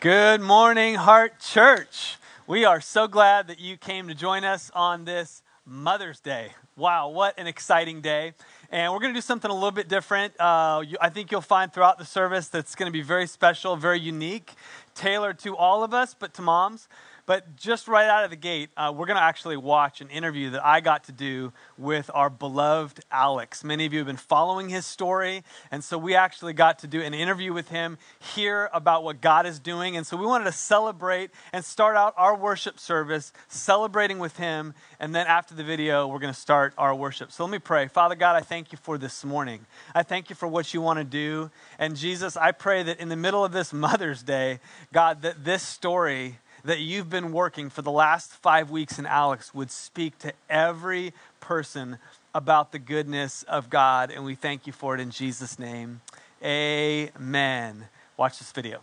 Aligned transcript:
Good 0.00 0.40
morning, 0.40 0.94
Heart 0.94 1.40
Church. 1.40 2.16
We 2.46 2.64
are 2.64 2.80
so 2.80 3.06
glad 3.06 3.48
that 3.48 3.60
you 3.60 3.76
came 3.76 4.08
to 4.08 4.14
join 4.14 4.44
us 4.44 4.70
on 4.74 5.04
this 5.04 5.42
Mother's 5.66 6.20
Day. 6.20 6.52
Wow, 6.74 7.10
what 7.10 7.38
an 7.38 7.46
exciting 7.46 8.00
day. 8.00 8.32
And 8.70 8.94
we're 8.94 9.00
going 9.00 9.12
to 9.12 9.18
do 9.18 9.20
something 9.20 9.50
a 9.50 9.52
little 9.52 9.72
bit 9.72 9.88
different. 9.88 10.40
Uh, 10.40 10.82
you, 10.86 10.96
I 11.02 11.10
think 11.10 11.30
you'll 11.30 11.42
find 11.42 11.70
throughout 11.70 11.98
the 11.98 12.06
service 12.06 12.48
that's 12.48 12.74
going 12.74 12.86
to 12.86 12.92
be 12.92 13.02
very 13.02 13.26
special, 13.26 13.76
very 13.76 14.00
unique, 14.00 14.54
tailored 14.94 15.38
to 15.40 15.54
all 15.54 15.84
of 15.84 15.92
us, 15.92 16.14
but 16.18 16.32
to 16.32 16.40
moms. 16.40 16.88
But 17.30 17.54
just 17.54 17.86
right 17.86 18.08
out 18.08 18.24
of 18.24 18.30
the 18.30 18.36
gate, 18.36 18.70
uh, 18.76 18.92
we're 18.92 19.06
going 19.06 19.16
to 19.16 19.22
actually 19.22 19.56
watch 19.56 20.00
an 20.00 20.08
interview 20.08 20.50
that 20.50 20.66
I 20.66 20.80
got 20.80 21.04
to 21.04 21.12
do 21.12 21.52
with 21.78 22.10
our 22.12 22.28
beloved 22.28 23.04
Alex. 23.08 23.62
Many 23.62 23.86
of 23.86 23.92
you 23.92 24.00
have 24.00 24.08
been 24.08 24.16
following 24.16 24.68
his 24.68 24.84
story, 24.84 25.44
and 25.70 25.84
so 25.84 25.96
we 25.96 26.16
actually 26.16 26.54
got 26.54 26.80
to 26.80 26.88
do 26.88 27.00
an 27.00 27.14
interview 27.14 27.52
with 27.52 27.68
him, 27.68 27.98
hear 28.18 28.68
about 28.72 29.04
what 29.04 29.20
God 29.20 29.46
is 29.46 29.60
doing. 29.60 29.96
And 29.96 30.04
so 30.04 30.16
we 30.16 30.26
wanted 30.26 30.46
to 30.46 30.52
celebrate 30.52 31.30
and 31.52 31.64
start 31.64 31.96
out 31.96 32.14
our 32.16 32.34
worship 32.34 32.80
service 32.80 33.32
celebrating 33.46 34.18
with 34.18 34.36
him. 34.36 34.74
And 34.98 35.14
then 35.14 35.28
after 35.28 35.54
the 35.54 35.62
video, 35.62 36.08
we're 36.08 36.18
going 36.18 36.34
to 36.34 36.40
start 36.40 36.74
our 36.76 36.96
worship. 36.96 37.30
So 37.30 37.44
let 37.44 37.52
me 37.52 37.60
pray. 37.60 37.86
Father 37.86 38.16
God, 38.16 38.34
I 38.34 38.40
thank 38.40 38.72
you 38.72 38.78
for 38.82 38.98
this 38.98 39.24
morning. 39.24 39.66
I 39.94 40.02
thank 40.02 40.30
you 40.30 40.34
for 40.34 40.48
what 40.48 40.74
you 40.74 40.80
want 40.80 40.98
to 40.98 41.04
do. 41.04 41.52
And 41.78 41.94
Jesus, 41.94 42.36
I 42.36 42.50
pray 42.50 42.82
that 42.82 42.98
in 42.98 43.08
the 43.08 43.14
middle 43.14 43.44
of 43.44 43.52
this 43.52 43.72
Mother's 43.86 44.24
Day, 44.24 44.58
God, 44.92 45.22
that 45.22 45.44
this 45.44 45.62
story 45.62 46.40
that 46.64 46.80
you've 46.80 47.10
been 47.10 47.32
working 47.32 47.70
for 47.70 47.82
the 47.82 47.90
last 47.90 48.32
five 48.32 48.70
weeks 48.70 48.98
in 48.98 49.06
Alex 49.06 49.54
would 49.54 49.70
speak 49.70 50.18
to 50.18 50.32
every 50.48 51.12
person 51.40 51.98
about 52.34 52.72
the 52.72 52.78
goodness 52.78 53.42
of 53.44 53.70
God. 53.70 54.10
And 54.10 54.24
we 54.24 54.34
thank 54.34 54.66
you 54.66 54.72
for 54.72 54.94
it 54.94 55.00
in 55.00 55.10
Jesus' 55.10 55.58
name. 55.58 56.00
Amen. 56.42 57.88
Watch 58.16 58.38
this 58.38 58.52
video. 58.52 58.80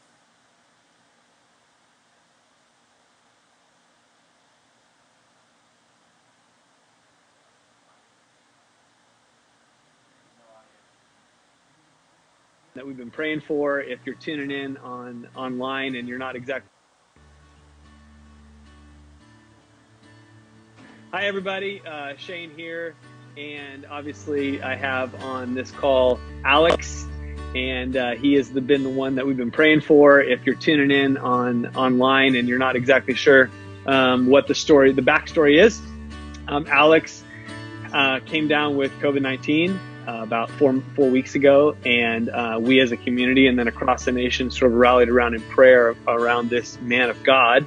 that 12.77 12.85
we've 12.85 12.95
been 12.95 13.09
praying 13.09 13.41
for. 13.41 13.81
If 13.81 14.01
you're 14.05 14.13
tuning 14.13 14.51
in 14.51 14.77
on 14.77 15.27
online 15.35 15.95
and 15.95 16.07
you're 16.07 16.19
not 16.19 16.35
exactly 16.35 16.69
Hi, 21.13 21.27
everybody. 21.27 21.81
Uh, 21.85 22.17
Shane 22.17 22.51
here. 22.57 22.93
And 23.37 23.85
obviously, 23.85 24.61
I 24.61 24.75
have 24.75 25.23
on 25.23 25.53
this 25.53 25.71
call 25.71 26.19
Alex, 26.43 27.05
and 27.55 27.95
uh, 27.95 28.15
he 28.15 28.33
has 28.33 28.49
been 28.49 28.83
the 28.83 28.89
one 28.89 29.15
that 29.15 29.25
we've 29.25 29.37
been 29.37 29.51
praying 29.51 29.81
for. 29.81 30.19
If 30.19 30.45
you're 30.45 30.55
tuning 30.55 30.91
in 30.91 31.15
on 31.15 31.77
online 31.77 32.35
and 32.35 32.49
you're 32.49 32.59
not 32.59 32.75
exactly 32.75 33.13
sure 33.13 33.49
um, 33.85 34.27
what 34.27 34.47
the 34.47 34.55
story, 34.55 34.91
the 34.91 35.01
backstory 35.01 35.63
is, 35.63 35.81
um, 36.49 36.67
Alex 36.67 37.23
uh, 37.93 38.19
came 38.25 38.49
down 38.49 38.75
with 38.75 38.91
COVID 38.99 39.21
19 39.21 39.71
uh, 39.71 39.79
about 40.23 40.51
four 40.51 40.81
four 40.93 41.09
weeks 41.09 41.35
ago, 41.35 41.77
and 41.85 42.27
uh, 42.27 42.59
we 42.61 42.81
as 42.81 42.91
a 42.91 42.97
community 42.97 43.47
and 43.47 43.57
then 43.57 43.69
across 43.69 44.03
the 44.03 44.11
nation 44.11 44.51
sort 44.51 44.73
of 44.73 44.77
rallied 44.77 45.07
around 45.07 45.35
in 45.35 45.41
prayer 45.43 45.95
around 46.05 46.49
this 46.49 46.77
man 46.81 47.09
of 47.09 47.23
God 47.23 47.65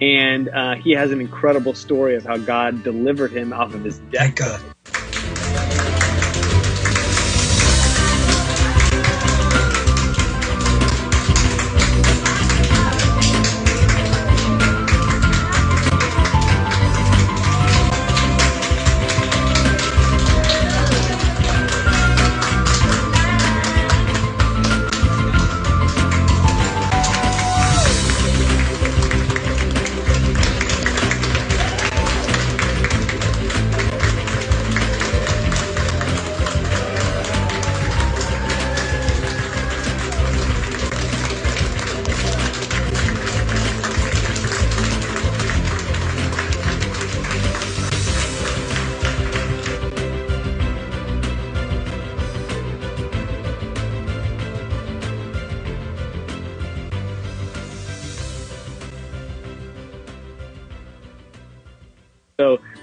and 0.00 0.48
uh, 0.48 0.74
he 0.74 0.92
has 0.92 1.10
an 1.10 1.20
incredible 1.20 1.74
story 1.74 2.16
of 2.16 2.24
how 2.24 2.36
God 2.36 2.82
delivered 2.82 3.32
him 3.32 3.52
out 3.52 3.74
of 3.74 3.84
his 3.84 3.98
death. 4.10 4.22
Thank 4.22 4.36
God. 4.36 4.75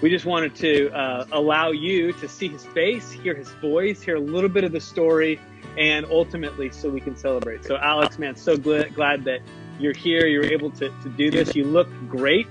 We 0.01 0.09
just 0.09 0.25
wanted 0.25 0.55
to 0.55 0.89
uh, 0.89 1.27
allow 1.31 1.69
you 1.69 2.11
to 2.11 2.27
see 2.27 2.47
his 2.47 2.65
face, 2.65 3.11
hear 3.11 3.35
his 3.35 3.49
voice, 3.61 4.01
hear 4.01 4.15
a 4.15 4.19
little 4.19 4.49
bit 4.49 4.63
of 4.63 4.71
the 4.71 4.81
story, 4.81 5.39
and 5.77 6.07
ultimately 6.07 6.71
so 6.71 6.89
we 6.89 6.99
can 6.99 7.15
celebrate. 7.15 7.63
So, 7.63 7.77
Alex, 7.77 8.17
man, 8.17 8.35
so 8.35 8.57
glad, 8.57 8.95
glad 8.95 9.25
that 9.25 9.41
you're 9.77 9.93
here. 9.93 10.25
You're 10.25 10.51
able 10.51 10.71
to, 10.71 10.89
to 10.89 11.09
do 11.09 11.29
this. 11.29 11.55
You 11.55 11.65
look 11.65 11.87
great 12.09 12.47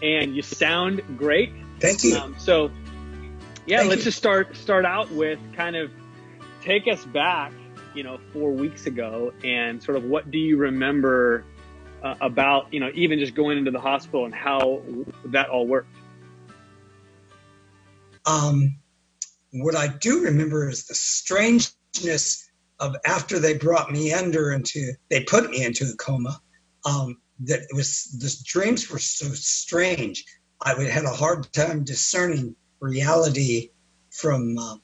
and 0.00 0.36
you 0.36 0.42
sound 0.42 1.02
great. 1.16 1.50
Thank 1.80 2.04
you. 2.04 2.16
Um, 2.16 2.36
so, 2.38 2.70
yeah, 3.66 3.78
Thank 3.78 3.90
let's 3.90 4.02
you. 4.02 4.04
just 4.04 4.18
start 4.18 4.54
start 4.54 4.84
out 4.84 5.10
with 5.10 5.40
kind 5.56 5.74
of 5.74 5.90
take 6.62 6.86
us 6.86 7.04
back, 7.04 7.52
you 7.96 8.04
know, 8.04 8.20
four 8.32 8.52
weeks 8.52 8.86
ago, 8.86 9.32
and 9.42 9.82
sort 9.82 9.96
of 9.96 10.04
what 10.04 10.30
do 10.30 10.38
you 10.38 10.56
remember 10.56 11.44
uh, 12.00 12.14
about, 12.20 12.72
you 12.72 12.78
know, 12.78 12.92
even 12.94 13.18
just 13.18 13.34
going 13.34 13.58
into 13.58 13.72
the 13.72 13.80
hospital 13.80 14.24
and 14.24 14.32
how 14.32 14.82
that 15.24 15.48
all 15.48 15.66
worked. 15.66 15.88
Um, 18.28 18.76
what 19.52 19.74
I 19.74 19.88
do 19.88 20.22
remember 20.24 20.68
is 20.68 20.86
the 20.86 20.94
strangeness 20.94 22.50
of 22.78 22.94
after 23.06 23.38
they 23.38 23.56
brought 23.56 23.90
me 23.90 24.12
under 24.12 24.52
into, 24.52 24.92
they 25.08 25.24
put 25.24 25.50
me 25.50 25.64
into 25.64 25.90
a 25.90 25.96
coma. 25.96 26.40
Um, 26.84 27.16
that 27.40 27.60
it 27.60 27.74
was 27.74 28.16
the 28.18 28.34
dreams 28.44 28.90
were 28.90 28.98
so 28.98 29.26
strange. 29.28 30.24
I 30.60 30.74
had 30.84 31.04
a 31.04 31.10
hard 31.10 31.52
time 31.52 31.84
discerning 31.84 32.54
reality 32.80 33.70
from 34.10 34.58
uh, 34.58 34.76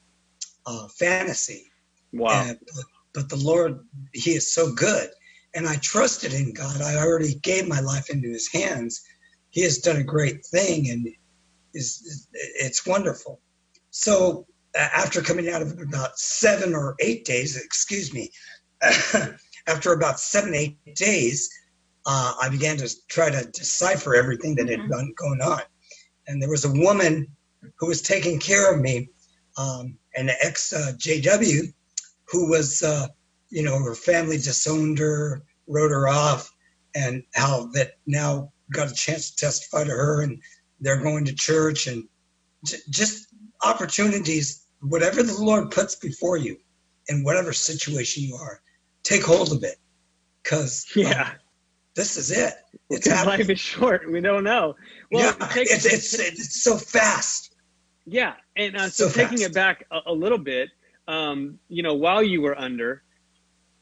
uh, 0.65 0.87
fantasy. 0.87 1.71
Wow. 2.13 2.45
And, 2.47 2.59
but, 2.75 2.85
but 3.13 3.29
the 3.29 3.35
Lord, 3.35 3.85
He 4.13 4.31
is 4.31 4.53
so 4.53 4.73
good, 4.73 5.09
and 5.53 5.67
I 5.67 5.75
trusted 5.77 6.33
in 6.33 6.53
God. 6.53 6.81
I 6.81 6.95
already 6.97 7.35
gave 7.35 7.67
my 7.67 7.81
life 7.81 8.09
into 8.09 8.29
His 8.29 8.51
hands. 8.51 9.05
He 9.49 9.61
has 9.61 9.79
done 9.79 9.97
a 9.97 10.03
great 10.03 10.45
thing, 10.45 10.89
and 10.89 11.07
is 11.75 12.27
it's 12.33 12.85
wonderful. 12.85 13.39
So 13.91 14.47
after 14.75 15.21
coming 15.21 15.49
out 15.49 15.61
of 15.61 15.79
about 15.79 16.17
seven 16.17 16.73
or 16.73 16.95
eight 16.99 17.25
days, 17.25 17.57
excuse 17.57 18.13
me, 18.13 18.31
after 19.67 19.93
about 19.93 20.19
seven 20.19 20.53
eight 20.55 20.95
days, 20.95 21.49
uh, 22.05 22.33
I 22.41 22.49
began 22.49 22.77
to 22.77 22.89
try 23.07 23.29
to 23.29 23.45
decipher 23.51 24.15
everything 24.15 24.55
that 24.55 24.69
had 24.69 24.79
Mm-hmm. 24.79 24.89
been 24.89 25.13
going 25.17 25.41
on, 25.41 25.61
and 26.27 26.41
there 26.41 26.49
was 26.49 26.65
a 26.65 26.71
woman 26.71 27.27
who 27.79 27.87
was 27.87 28.01
taking 28.01 28.39
care 28.39 28.73
of 28.73 28.81
me, 28.81 29.09
um, 29.57 29.97
an 30.15 30.29
ex 30.41 30.73
uh, 30.73 30.93
JW, 30.97 31.73
who 32.29 32.49
was, 32.49 32.83
uh, 32.83 33.07
you 33.49 33.63
know, 33.63 33.77
her 33.79 33.95
family 33.95 34.37
disowned 34.37 34.99
her, 34.99 35.43
wrote 35.67 35.91
her 35.91 36.07
off, 36.07 36.51
and 36.95 37.23
how 37.33 37.67
that 37.73 37.93
now 38.05 38.51
got 38.71 38.91
a 38.91 38.93
chance 38.93 39.31
to 39.31 39.37
testify 39.37 39.83
to 39.83 39.91
her, 39.91 40.21
and 40.21 40.41
they're 40.85 41.01
going 41.01 41.25
to 41.25 41.33
church, 41.33 41.87
and 41.87 42.07
j- 42.63 42.77
just 42.89 43.27
opportunities, 43.63 44.65
whatever 44.81 45.23
the 45.23 45.33
Lord 45.37 45.71
puts 45.71 45.95
before 45.95 46.37
you, 46.37 46.57
in 47.09 47.23
whatever 47.23 47.51
situation 47.53 48.23
you 48.23 48.35
are, 48.35 48.61
take 49.03 49.23
hold 49.23 49.51
of 49.51 49.63
it, 49.63 49.77
because 50.43 50.85
Yeah. 50.95 51.31
this 51.95 52.17
is 52.17 52.29
it. 52.31 52.53
It's 52.89 53.07
happening. 53.07 53.39
life 53.39 53.49
is 53.49 53.59
short. 53.59 54.09
We 54.11 54.21
don't 54.21 54.43
know. 54.43 54.75
Well, 55.11 55.35
yeah, 55.39 55.47
take- 55.47 55.69
it's, 55.71 55.85
it's 55.85 56.13
it's 56.19 56.61
so 56.63 56.77
fast. 56.77 57.55
yeah, 58.05 58.33
and 58.55 58.75
uh, 58.77 58.89
so, 58.89 59.07
So 59.07 59.13
taking 59.13 59.39
fast. 59.39 59.49
it 59.49 59.53
back 59.55 59.85
a, 59.91 59.99
a 60.07 60.13
little 60.13 60.37
bit, 60.37 60.69
um, 61.07 61.57
you 61.67 61.81
know, 61.83 61.95
while 61.95 62.21
you 62.21 62.41
were 62.41 62.57
under, 62.59 63.01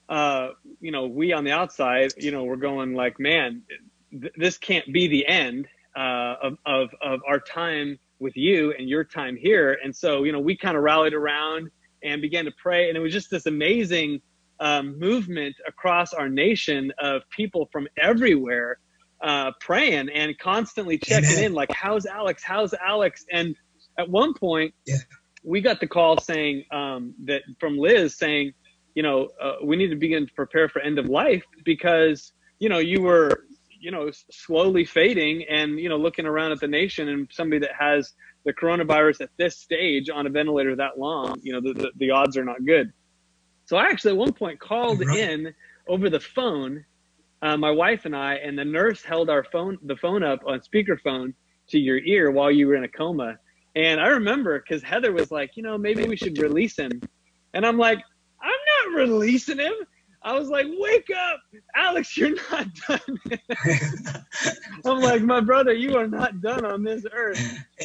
uh, 0.09 0.49
you 0.79 0.91
know, 0.91 1.07
we 1.07 1.33
on 1.33 1.43
the 1.43 1.51
outside, 1.51 2.13
you 2.17 2.31
know, 2.31 2.43
we're 2.45 2.55
going 2.55 2.93
like, 2.93 3.19
man, 3.19 3.63
th- 4.11 4.33
this 4.37 4.57
can't 4.57 4.91
be 4.93 5.07
the 5.07 5.25
end 5.27 5.67
uh, 5.95 6.35
of, 6.41 6.57
of 6.65 6.89
of 7.01 7.19
our 7.27 7.39
time 7.39 7.97
with 8.19 8.35
you 8.35 8.73
and 8.77 8.89
your 8.89 9.03
time 9.03 9.35
here. 9.35 9.77
And 9.83 9.95
so, 9.95 10.23
you 10.23 10.31
know, 10.31 10.39
we 10.39 10.57
kind 10.57 10.77
of 10.77 10.83
rallied 10.83 11.13
around 11.13 11.69
and 12.03 12.21
began 12.21 12.45
to 12.45 12.51
pray, 12.51 12.89
and 12.89 12.97
it 12.97 13.01
was 13.01 13.13
just 13.13 13.29
this 13.29 13.45
amazing 13.45 14.21
um, 14.59 14.97
movement 14.99 15.55
across 15.67 16.13
our 16.13 16.29
nation 16.29 16.91
of 16.99 17.21
people 17.29 17.69
from 17.71 17.87
everywhere 17.97 18.79
uh, 19.21 19.51
praying 19.59 20.09
and 20.09 20.37
constantly 20.37 20.97
checking 20.97 21.29
Amen. 21.31 21.43
in, 21.45 21.53
like, 21.53 21.71
"How's 21.71 22.05
Alex? 22.05 22.43
How's 22.43 22.73
Alex?" 22.73 23.25
And 23.31 23.55
at 23.97 24.09
one 24.09 24.33
point, 24.33 24.73
yeah. 24.85 24.97
we 25.43 25.61
got 25.61 25.79
the 25.79 25.87
call 25.87 26.17
saying 26.19 26.65
um, 26.71 27.13
that 27.25 27.43
from 27.59 27.77
Liz 27.77 28.17
saying, 28.17 28.53
you 28.95 29.03
know, 29.03 29.29
uh, 29.41 29.53
we 29.63 29.75
need 29.75 29.89
to 29.89 29.95
begin 29.95 30.27
to 30.27 30.33
prepare 30.33 30.67
for 30.67 30.81
end 30.81 30.99
of 30.99 31.05
life 31.05 31.43
because 31.63 32.33
you 32.59 32.69
know 32.69 32.79
you 32.79 33.01
were 33.01 33.45
you 33.83 33.91
know 33.91 34.09
slowly 34.31 34.85
fading 34.85 35.43
and 35.49 35.77
you 35.77 35.89
know 35.89 35.97
looking 35.97 36.25
around 36.25 36.53
at 36.53 36.59
the 36.61 36.67
nation 36.67 37.09
and 37.09 37.27
somebody 37.31 37.59
that 37.59 37.73
has 37.77 38.13
the 38.45 38.53
coronavirus 38.53 39.21
at 39.21 39.29
this 39.37 39.57
stage 39.57 40.09
on 40.09 40.25
a 40.25 40.29
ventilator 40.29 40.73
that 40.75 40.97
long 40.97 41.35
you 41.43 41.51
know 41.51 41.59
the, 41.59 41.73
the, 41.73 41.91
the 41.97 42.09
odds 42.09 42.37
are 42.37 42.45
not 42.45 42.65
good. 42.65 42.91
So 43.65 43.75
i 43.75 43.87
actually 43.87 44.11
at 44.11 44.17
one 44.17 44.33
point 44.33 44.59
called 44.59 45.05
right. 45.05 45.19
in 45.19 45.53
over 45.87 46.09
the 46.09 46.21
phone 46.21 46.85
uh, 47.41 47.57
my 47.57 47.71
wife 47.71 48.05
and 48.05 48.15
i 48.15 48.35
and 48.35 48.57
the 48.57 48.63
nurse 48.63 49.03
held 49.03 49.29
our 49.29 49.43
phone 49.43 49.77
the 49.83 49.97
phone 49.97 50.23
up 50.23 50.39
on 50.47 50.61
speakerphone 50.61 51.33
to 51.67 51.77
your 51.77 51.97
ear 51.97 52.31
while 52.31 52.51
you 52.51 52.67
were 52.67 52.75
in 52.75 52.85
a 52.85 52.89
coma. 52.89 53.37
And 53.75 53.99
i 53.99 54.07
remember 54.07 54.59
because 54.59 54.81
heather 54.81 55.11
was 55.11 55.29
like 55.29 55.57
you 55.57 55.63
know 55.63 55.77
maybe 55.77 56.07
we 56.07 56.15
should 56.15 56.37
release 56.37 56.77
him. 56.77 57.01
And 57.53 57.65
i'm 57.65 57.77
like 57.77 57.99
i'm 58.41 58.63
not 58.87 58.97
releasing 58.97 59.59
him 59.59 59.73
I 60.25 60.39
was 60.39 60.47
like, 60.47 60.67
wake 60.77 61.09
up, 61.09 61.41
Alex, 61.75 62.15
you're 62.15 62.35
not 62.51 62.67
done. 62.87 63.19
I'm 64.85 65.01
like, 65.01 65.21
my 65.21 65.41
brother, 65.41 65.73
you 65.73 65.97
are 65.97 66.07
not 66.07 66.41
done 66.41 66.65
on 66.65 66.83
this 66.83 67.05
earth. 67.11 67.39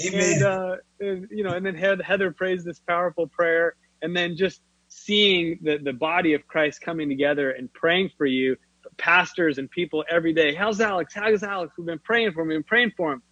Amen. 0.07 0.35
And, 0.35 0.43
uh, 0.45 0.77
and, 1.01 1.29
you 1.31 1.43
know, 1.43 1.51
and 1.51 1.67
then 1.67 1.75
Heather 1.75 2.31
prays 2.31 2.65
this 2.65 2.81
powerful 2.81 3.27
prayer, 3.27 3.75
and 4.03 4.17
then 4.17 4.37
just 4.37 4.61
seeing 4.87 5.59
the, 5.63 5.79
the 5.79 5.93
body 5.93 6.35
of 6.35 6.47
Christ 6.47 6.81
coming 6.81 7.09
together 7.09 7.51
and 7.51 7.73
praying 7.73 8.11
for 8.17 8.27
you, 8.27 8.57
pastors 8.99 9.59
and 9.59 9.71
people 9.71 10.05
every 10.09 10.33
day. 10.33 10.55
How's 10.55 10.81
Alex? 10.81 11.15
How's 11.15 11.43
Alex? 11.43 11.75
We've 11.77 11.87
been 11.87 11.99
praying 11.99 12.33
for 12.33 12.43
him. 12.43 12.49
We've 12.49 12.57
been 12.57 12.65
praying 12.65 12.93
for 12.97 13.13
him. 13.13 13.23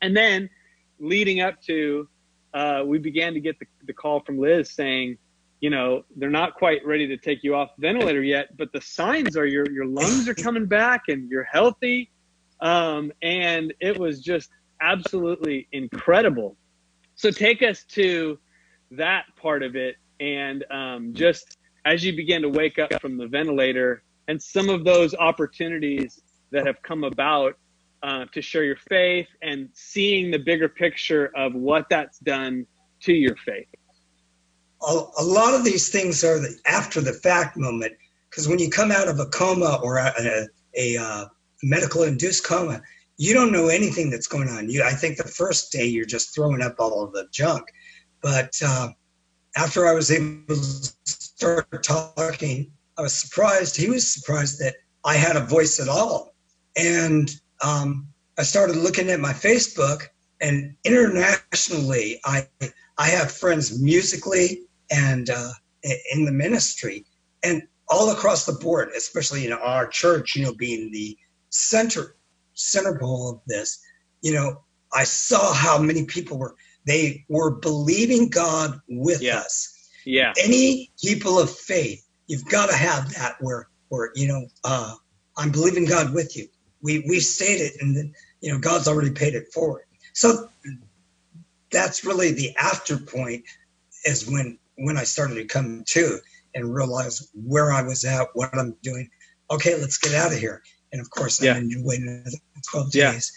And 0.00 0.16
then 0.16 0.48
leading 0.98 1.40
up 1.40 1.60
to, 1.66 2.08
uh, 2.54 2.82
we 2.86 2.98
began 2.98 3.34
to 3.34 3.40
get 3.40 3.58
the, 3.58 3.66
the 3.86 3.92
call 3.92 4.20
from 4.20 4.38
Liz 4.38 4.70
saying, 4.70 5.18
you 5.60 5.70
know 5.70 6.04
they're 6.16 6.30
not 6.30 6.54
quite 6.54 6.84
ready 6.86 7.06
to 7.06 7.16
take 7.16 7.42
you 7.42 7.54
off 7.54 7.70
ventilator 7.78 8.22
yet 8.22 8.56
but 8.56 8.72
the 8.72 8.80
signs 8.80 9.36
are 9.36 9.46
your 9.46 9.70
your 9.70 9.86
lungs 9.86 10.28
are 10.28 10.34
coming 10.34 10.66
back 10.66 11.04
and 11.08 11.30
you're 11.30 11.44
healthy. 11.44 12.10
Um, 12.60 13.12
and 13.22 13.72
it 13.80 13.98
was 13.98 14.20
just 14.20 14.50
absolutely 14.80 15.68
incredible. 15.72 16.56
So 17.14 17.30
take 17.30 17.62
us 17.62 17.84
to 17.90 18.38
that 18.90 19.24
part 19.36 19.62
of 19.62 19.76
it 19.76 19.96
and 20.20 20.64
um, 20.70 21.14
just 21.14 21.58
as 21.84 22.04
you 22.04 22.14
begin 22.14 22.42
to 22.42 22.48
wake 22.48 22.78
up 22.78 22.92
from 23.00 23.16
the 23.16 23.26
ventilator 23.26 24.02
and 24.26 24.42
some 24.42 24.68
of 24.68 24.84
those 24.84 25.14
opportunities 25.14 26.20
that 26.50 26.66
have 26.66 26.82
come 26.82 27.04
about 27.04 27.56
uh, 28.02 28.24
to 28.32 28.42
share 28.42 28.64
your 28.64 28.76
faith 28.88 29.28
and 29.42 29.68
seeing 29.72 30.30
the 30.30 30.38
bigger 30.38 30.68
picture 30.68 31.30
of 31.36 31.54
what 31.54 31.86
that's 31.88 32.18
done 32.20 32.66
to 33.00 33.12
your 33.12 33.36
faith 33.36 33.68
a, 34.82 35.02
a 35.18 35.24
lot 35.24 35.54
of 35.54 35.64
these 35.64 35.88
things 35.88 36.22
are 36.24 36.38
the 36.38 36.56
after 36.66 37.00
the 37.00 37.12
fact 37.12 37.56
moment 37.56 37.94
because 38.30 38.48
when 38.48 38.58
you 38.58 38.70
come 38.70 38.90
out 38.90 39.08
of 39.08 39.18
a 39.18 39.26
coma 39.26 39.80
or 39.82 39.98
a, 39.98 40.12
a, 40.18 40.46
a 40.76 41.02
uh, 41.02 41.24
medical 41.62 42.02
induced 42.02 42.44
coma, 42.44 42.80
you 43.16 43.34
don't 43.34 43.52
know 43.52 43.68
anything 43.68 44.10
that's 44.10 44.28
going 44.28 44.48
on. 44.48 44.70
You, 44.70 44.84
I 44.84 44.92
think 44.92 45.16
the 45.16 45.24
first 45.24 45.72
day 45.72 45.86
you're 45.86 46.06
just 46.06 46.34
throwing 46.34 46.62
up 46.62 46.76
all 46.78 47.02
of 47.02 47.12
the 47.12 47.26
junk, 47.32 47.72
but 48.22 48.54
uh, 48.64 48.88
after 49.56 49.86
I 49.86 49.94
was 49.94 50.10
able 50.10 50.54
to 50.54 50.54
start 51.04 51.82
talking, 51.82 52.70
I 52.96 53.02
was 53.02 53.14
surprised. 53.14 53.76
He 53.76 53.88
was 53.88 54.08
surprised 54.08 54.60
that 54.60 54.76
I 55.04 55.14
had 55.14 55.36
a 55.36 55.44
voice 55.44 55.80
at 55.80 55.88
all, 55.88 56.34
and 56.76 57.30
um, 57.64 58.06
I 58.38 58.42
started 58.42 58.76
looking 58.76 59.10
at 59.10 59.20
my 59.20 59.32
Facebook. 59.32 60.04
And 60.40 60.76
internationally, 60.84 62.20
I 62.24 62.46
I 62.96 63.08
have 63.08 63.32
friends 63.32 63.80
musically, 63.80 64.67
and 64.90 65.30
uh, 65.30 65.50
in 66.12 66.24
the 66.24 66.32
ministry 66.32 67.04
and 67.42 67.62
all 67.88 68.10
across 68.10 68.44
the 68.44 68.52
board, 68.52 68.90
especially 68.96 69.46
in 69.46 69.52
our 69.52 69.86
church, 69.86 70.36
you 70.36 70.44
know, 70.44 70.54
being 70.54 70.90
the 70.92 71.16
center 71.50 72.14
center 72.54 72.98
pole 72.98 73.30
of 73.30 73.40
this, 73.46 73.80
you 74.20 74.32
know, 74.32 74.62
I 74.92 75.04
saw 75.04 75.52
how 75.52 75.78
many 75.78 76.04
people 76.04 76.38
were 76.38 76.54
they 76.86 77.24
were 77.28 77.50
believing 77.50 78.28
God 78.28 78.80
with 78.88 79.22
yeah. 79.22 79.38
us. 79.38 79.90
Yeah. 80.04 80.32
Any 80.42 80.90
people 81.02 81.38
of 81.38 81.50
faith, 81.50 82.06
you've 82.26 82.46
got 82.46 82.70
to 82.70 82.76
have 82.76 83.12
that 83.14 83.36
where 83.40 83.68
where 83.88 84.10
you 84.14 84.28
know, 84.28 84.46
uh, 84.64 84.94
I'm 85.36 85.52
believing 85.52 85.84
God 85.84 86.12
with 86.14 86.36
you. 86.36 86.48
We 86.82 87.04
we 87.08 87.20
stated 87.20 87.74
it 87.74 87.82
and 87.82 87.96
then 87.96 88.14
you 88.40 88.52
know 88.52 88.58
God's 88.58 88.88
already 88.88 89.10
paid 89.10 89.34
it 89.34 89.52
forward. 89.52 89.84
So 90.12 90.48
that's 91.70 92.04
really 92.04 92.32
the 92.32 92.56
after 92.56 92.96
point 92.96 93.44
is 94.04 94.28
when 94.28 94.58
when 94.78 94.96
I 94.96 95.04
started 95.04 95.34
to 95.34 95.44
come 95.44 95.84
to 95.88 96.18
and 96.54 96.74
realize 96.74 97.28
where 97.34 97.72
I 97.72 97.82
was 97.82 98.04
at, 98.04 98.28
what 98.34 98.56
I'm 98.56 98.76
doing. 98.82 99.10
Okay, 99.50 99.78
let's 99.78 99.98
get 99.98 100.14
out 100.14 100.32
of 100.32 100.38
here. 100.38 100.62
And 100.92 101.00
of 101.00 101.10
course, 101.10 101.42
yeah. 101.42 101.54
I'm 101.54 101.70
waiting 101.84 102.08
another 102.08 102.36
12 102.70 102.94
yeah. 102.94 103.12
days. 103.12 103.32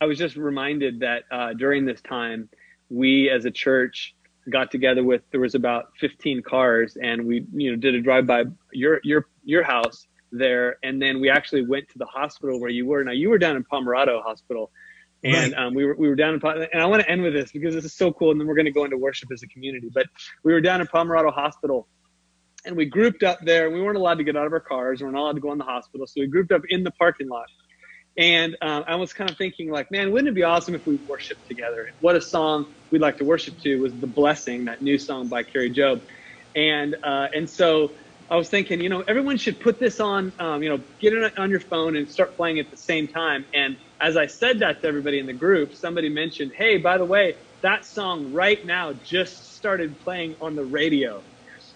I 0.00 0.06
was 0.06 0.18
just 0.18 0.36
reminded 0.36 1.00
that 1.00 1.24
uh, 1.30 1.52
during 1.54 1.84
this 1.84 2.00
time, 2.00 2.48
we 2.88 3.30
as 3.30 3.44
a 3.44 3.50
church 3.50 4.14
got 4.48 4.70
together 4.70 5.04
with 5.04 5.22
there 5.30 5.40
was 5.40 5.54
about 5.54 5.90
15 6.00 6.42
cars, 6.42 6.96
and 7.00 7.26
we 7.26 7.46
you 7.52 7.70
know 7.70 7.76
did 7.76 7.94
a 7.94 8.00
drive 8.00 8.26
by 8.26 8.44
your 8.72 9.00
your 9.04 9.26
your 9.44 9.62
house 9.62 10.06
there, 10.32 10.76
and 10.82 11.00
then 11.00 11.20
we 11.20 11.30
actually 11.30 11.66
went 11.66 11.88
to 11.90 11.98
the 11.98 12.06
hospital 12.06 12.60
where 12.60 12.70
you 12.70 12.86
were. 12.86 13.04
Now 13.04 13.12
you 13.12 13.30
were 13.30 13.38
down 13.38 13.56
in 13.56 13.64
Pomerado 13.64 14.20
Hospital, 14.22 14.70
and 15.22 15.52
right. 15.52 15.62
um, 15.62 15.74
we 15.74 15.84
were 15.84 15.94
we 15.94 16.08
were 16.08 16.14
down 16.14 16.34
in 16.34 16.40
and 16.44 16.82
I 16.82 16.86
want 16.86 17.02
to 17.02 17.10
end 17.10 17.22
with 17.22 17.34
this 17.34 17.52
because 17.52 17.74
this 17.74 17.84
is 17.84 17.94
so 17.94 18.12
cool, 18.12 18.30
and 18.30 18.40
then 18.40 18.46
we're 18.46 18.54
going 18.54 18.66
to 18.66 18.72
go 18.72 18.84
into 18.84 18.96
worship 18.96 19.28
as 19.32 19.42
a 19.42 19.46
community. 19.48 19.90
But 19.92 20.06
we 20.44 20.52
were 20.52 20.60
down 20.60 20.80
in 20.80 20.86
Pomerado 20.86 21.30
Hospital, 21.30 21.88
and 22.64 22.76
we 22.76 22.86
grouped 22.86 23.22
up 23.22 23.38
there. 23.42 23.70
We 23.70 23.82
weren't 23.82 23.98
allowed 23.98 24.18
to 24.18 24.24
get 24.24 24.36
out 24.36 24.46
of 24.46 24.52
our 24.52 24.60
cars. 24.60 25.00
We 25.00 25.06
we're 25.06 25.12
not 25.12 25.22
allowed 25.22 25.34
to 25.34 25.40
go 25.40 25.52
in 25.52 25.58
the 25.58 25.64
hospital, 25.64 26.06
so 26.06 26.20
we 26.20 26.26
grouped 26.26 26.52
up 26.52 26.62
in 26.68 26.84
the 26.84 26.90
parking 26.92 27.28
lot. 27.28 27.46
And 28.16 28.56
um, 28.62 28.84
I 28.86 28.96
was 28.96 29.12
kind 29.12 29.30
of 29.30 29.36
thinking, 29.36 29.70
like, 29.70 29.90
man, 29.90 30.10
wouldn't 30.10 30.28
it 30.28 30.34
be 30.34 30.42
awesome 30.42 30.74
if 30.74 30.82
we 30.84 30.96
worshiped 31.06 31.46
together? 31.46 31.88
What 32.00 32.16
a 32.16 32.20
song 32.20 32.66
we'd 32.90 33.00
like 33.00 33.18
to 33.18 33.24
worship 33.24 33.54
to 33.62 33.76
was 33.76 33.92
"The 33.98 34.06
Blessing," 34.06 34.64
that 34.64 34.80
new 34.80 34.98
song 34.98 35.28
by 35.28 35.42
Kari 35.42 35.72
Jobe, 35.72 36.02
and 36.54 36.96
uh, 37.02 37.28
and 37.34 37.48
so 37.48 37.92
I 38.30 38.36
was 38.36 38.48
thinking, 38.48 38.80
you 38.80 38.88
know, 38.88 39.02
everyone 39.08 39.38
should 39.38 39.58
put 39.58 39.80
this 39.80 39.98
on, 39.98 40.32
um, 40.38 40.62
you 40.62 40.68
know, 40.68 40.80
get 41.00 41.12
it 41.12 41.36
on 41.36 41.50
your 41.50 41.58
phone 41.58 41.96
and 41.96 42.08
start 42.08 42.36
playing 42.36 42.60
at 42.60 42.70
the 42.70 42.76
same 42.76 43.08
time. 43.08 43.44
And 43.52 43.76
as 44.00 44.16
I 44.16 44.26
said 44.26 44.60
that 44.60 44.82
to 44.82 44.86
everybody 44.88 45.18
in 45.18 45.26
the 45.26 45.32
group, 45.32 45.74
somebody 45.74 46.08
mentioned, 46.08 46.52
hey, 46.56 46.78
by 46.78 46.96
the 46.96 47.04
way, 47.04 47.34
that 47.62 47.84
song 47.84 48.32
right 48.32 48.64
now 48.64 48.92
just 48.92 49.56
started 49.56 49.98
playing 49.98 50.36
on 50.40 50.54
the 50.54 50.64
radio. 50.64 51.24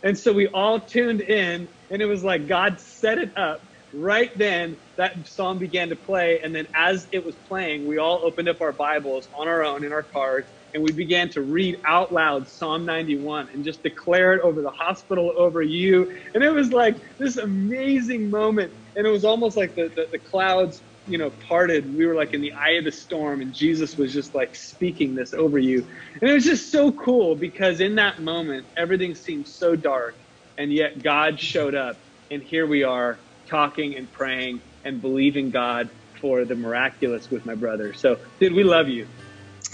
And 0.05 0.17
so 0.17 0.33
we 0.33 0.47
all 0.47 0.79
tuned 0.79 1.23
in, 1.23 1.67
and 1.90 2.00
it 2.00 2.07
was 2.07 2.23
like 2.23 2.47
God 2.47 2.79
set 2.79 3.19
it 3.19 3.37
up. 3.37 3.61
Right 3.93 4.31
then, 4.38 4.76
that 4.97 5.26
song 5.26 5.59
began 5.59 5.88
to 5.88 5.97
play. 5.97 6.40
And 6.40 6.55
then 6.55 6.69
as 6.75 7.09
it 7.11 7.25
was 7.25 7.35
playing, 7.49 7.87
we 7.87 7.99
all 7.99 8.21
opened 8.25 8.49
up 8.49 8.61
our 8.61 8.73
Bibles 8.73 9.29
on 9.37 9.49
our 9.49 9.64
own 9.64 9.85
in 9.85 9.93
our 9.93 10.02
cars, 10.05 10.45
and 10.75 10.83
we 10.83 10.93
began 10.93 11.28
to 11.31 11.43
read 11.43 11.81
out 11.87 12.12
loud 12.12 12.49
Psalm 12.49 12.85
91 12.85 13.49
and 13.54 13.64
just 13.64 13.83
declare 13.83 14.35
it 14.35 14.43
over 14.43 14.61
the 14.61 14.71
hospital, 14.71 15.33
over 15.38 15.62
you. 15.62 16.11
And 16.35 16.43
it 16.43 16.50
was 16.50 16.73
like 16.73 16.97
this 17.19 17.37
amazing 17.37 18.28
moment. 18.28 18.73
And 18.97 19.07
it 19.07 19.11
was 19.11 19.25
almost 19.25 19.57
like 19.57 19.75
the, 19.76 19.90
the, 19.95 20.07
the 20.12 20.19
clouds 20.19 20.83
you 21.07 21.19
know, 21.19 21.31
parted, 21.47 21.95
we 21.95 22.07
were 22.07 22.14
like 22.14 22.33
in 22.33 22.40
the 22.40 22.52
eye 22.52 22.73
of 22.73 22.85
the 22.85 22.93
storm, 22.93 23.43
and 23.43 23.52
Jesus 23.52 23.97
was 23.97 24.12
just 24.12 24.35
like 24.35 24.54
speaking 24.54 25.14
this 25.14 25.35
over 25.35 25.59
you. 25.59 25.87
And 26.21 26.31
it 26.31 26.33
was 26.33 26.45
just 26.45 26.73
so 26.73 26.93
cool 26.93 27.37
because 27.37 27.81
in 27.81 27.95
that 27.97 28.23
moment, 28.23 28.66
everything 28.76 29.14
seemed 29.14 29.47
so 29.47 29.76
dark, 29.76 30.16
and 30.57 30.73
yet 30.73 31.02
God 31.02 31.38
showed 31.38 31.75
up, 31.75 32.00
and 32.31 32.43
here 32.43 32.66
we 32.66 32.85
are 32.85 33.21
talking 33.49 33.97
and 33.97 34.11
praying 34.12 34.62
and 34.85 35.02
believing 35.02 35.50
God 35.50 35.90
for 36.21 36.47
the 36.47 36.54
miraculous 36.54 37.28
with 37.31 37.45
my 37.45 37.54
brother. 37.54 37.93
So, 37.93 38.16
dude, 38.40 38.54
we 38.54 38.64
love 38.64 38.88
you. 38.88 39.07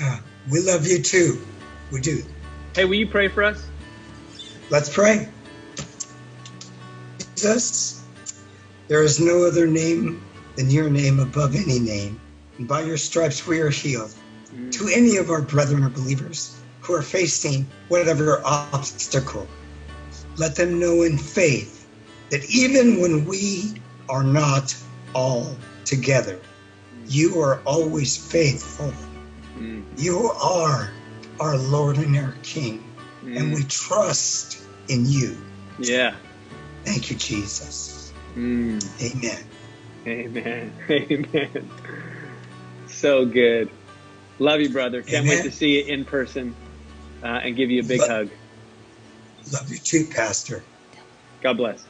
Ah, 0.00 0.20
We 0.48 0.60
love 0.60 0.86
you 0.86 1.02
too. 1.02 1.44
We 1.90 2.00
do. 2.00 2.22
Hey, 2.74 2.84
will 2.84 2.94
you 2.94 3.06
pray 3.06 3.28
for 3.28 3.42
us? 3.42 3.66
Let's 4.70 4.92
pray. 4.92 5.28
Jesus, 7.34 8.04
there 8.88 9.02
is 9.02 9.18
no 9.20 9.44
other 9.44 9.66
name 9.66 10.22
than 10.56 10.70
your 10.70 10.88
name 10.88 11.18
above 11.18 11.54
any 11.54 11.78
name. 11.78 12.20
And 12.58 12.68
by 12.68 12.82
your 12.82 12.96
stripes 12.96 13.46
we 13.46 13.60
are 13.60 13.70
healed. 13.70 14.14
Mm. 14.54 14.72
To 14.72 14.88
any 14.88 15.16
of 15.16 15.30
our 15.30 15.42
brethren 15.42 15.84
or 15.84 15.90
believers 15.90 16.56
who 16.80 16.94
are 16.94 17.02
facing 17.02 17.66
whatever 17.88 18.40
obstacle, 18.44 19.46
let 20.36 20.56
them 20.56 20.78
know 20.78 21.02
in 21.02 21.18
faith 21.18 21.88
that 22.30 22.44
even 22.50 23.00
when 23.00 23.24
we 23.24 23.74
are 24.08 24.24
not 24.24 24.74
all 25.14 25.56
together, 25.84 26.38
you 27.06 27.40
are 27.40 27.60
always 27.64 28.16
faithful. 28.16 28.92
Mm. 29.60 29.84
You 29.98 30.30
are 30.42 30.90
our 31.38 31.58
Lord 31.58 31.98
and 31.98 32.16
our 32.16 32.34
King, 32.42 32.82
mm. 33.22 33.36
and 33.36 33.54
we 33.54 33.62
trust 33.64 34.62
in 34.88 35.04
you. 35.06 35.36
Yeah. 35.78 36.16
Thank 36.84 37.10
you, 37.10 37.16
Jesus. 37.16 38.12
Mm. 38.34 38.82
Amen. 39.02 39.44
Amen. 40.06 40.72
Amen. 40.90 41.70
So 42.86 43.26
good. 43.26 43.70
Love 44.38 44.62
you, 44.62 44.70
brother. 44.70 45.02
Can't 45.02 45.26
Amen. 45.26 45.36
wait 45.36 45.42
to 45.42 45.52
see 45.52 45.78
you 45.78 45.92
in 45.92 46.06
person 46.06 46.56
uh, 47.22 47.26
and 47.26 47.54
give 47.54 47.70
you 47.70 47.80
a 47.80 47.84
big 47.84 48.00
hug. 48.00 48.30
Love 49.52 49.70
you 49.70 49.76
too, 49.76 50.06
Pastor. 50.06 50.64
God 51.42 51.58
bless. 51.58 51.89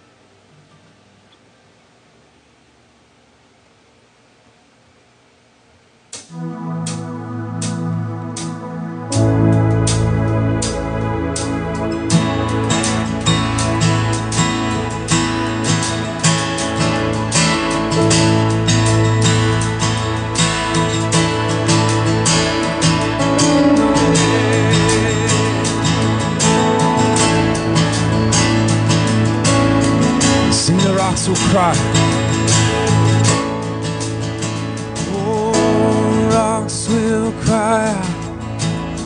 Rocks 36.71 36.89
will 36.89 37.33
cry. 37.43 37.93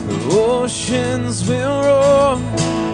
The 0.07 0.37
oceans 0.39 1.47
will 1.47 1.81
roar. 1.83 2.37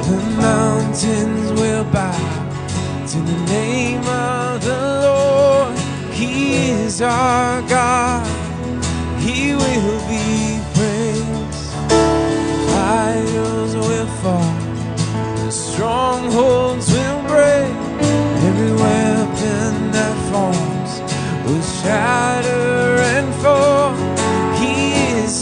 The 0.04 0.36
mountains 0.38 1.52
will 1.60 1.84
bow 1.86 3.06
to 3.08 3.18
the 3.18 3.46
name 3.46 4.02
of 4.02 4.64
the 4.64 4.80
Lord. 5.04 5.78
He 6.14 6.54
is 6.56 7.02
our 7.02 7.62
God. 7.64 8.41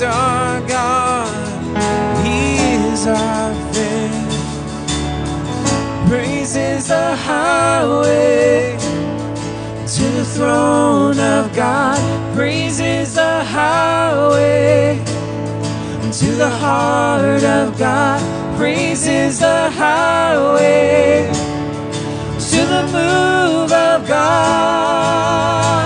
Our 0.01 0.61
God. 0.67 2.25
He 2.25 2.57
is 2.57 3.07
our 3.07 3.53
faith. 3.73 4.29
Praise 6.07 6.55
is 6.55 6.87
the 6.87 7.15
highway 7.15 8.77
to 9.95 10.03
the 10.17 10.25
throne 10.25 11.19
of 11.19 11.55
God. 11.55 11.99
Praise 12.35 12.79
is 12.79 13.15
the 13.15 13.43
highway 13.43 15.03
to 16.11 16.25
the 16.35 16.49
heart 16.49 17.43
of 17.43 17.77
God. 17.77 18.21
Praise 18.57 19.07
is 19.07 19.39
the 19.39 19.69
highway 19.71 21.29
to 22.51 22.57
the 22.73 22.83
move 22.91 23.71
of 23.71 24.07
God. 24.07 25.78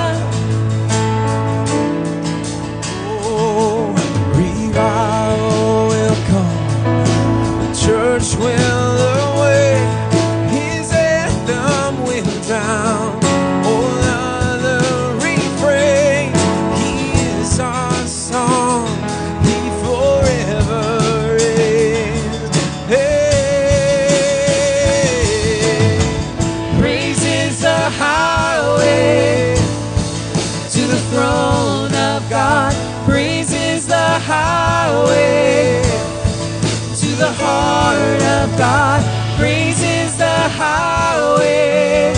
God. 38.74 39.04
Praise 39.38 39.84
is 39.84 40.18
the 40.18 40.40
highway 40.60 42.12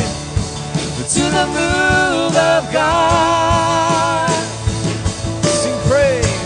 to 1.16 1.24
the 1.38 1.46
move 1.58 2.36
of 2.54 2.62
God. 2.72 4.30
Sing 5.62 5.78
praise. 5.90 6.38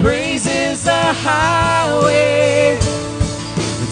Praise 0.00 0.46
is 0.46 0.82
the 0.82 1.04
highway 1.26 2.78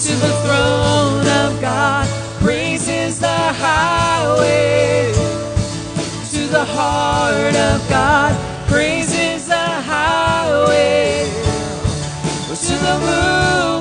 to 0.04 0.12
the 0.24 0.32
throne 0.44 1.26
of 1.44 1.60
God. 1.60 2.08
Praise 2.40 2.88
is 2.88 3.20
the 3.20 3.42
highway 3.64 5.12
to 6.32 6.46
the 6.46 6.64
heart 6.64 7.56
of 7.56 7.78
God. 7.90 8.32
Praise 8.66 9.15
the 12.86 12.98
move 13.00 13.75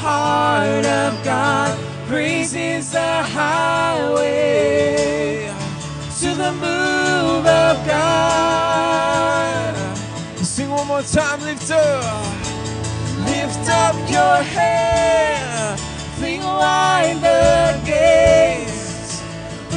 heart 0.00 0.86
of 0.86 1.24
God. 1.24 1.78
Praise 2.06 2.54
is 2.54 2.92
the 2.92 3.22
highway 3.36 4.38
to 6.20 6.28
the 6.42 6.52
move 6.52 7.46
of 7.46 7.86
God. 7.86 9.74
Sing 10.36 10.70
one 10.70 10.86
more 10.86 11.02
time, 11.02 11.40
lift 11.42 11.70
up. 11.70 12.24
Lift 13.26 13.68
up 13.68 13.96
your 14.10 14.36
head, 14.42 15.78
fling 16.18 16.40
wide 16.42 17.18
the 17.20 17.80
gates, 17.84 19.22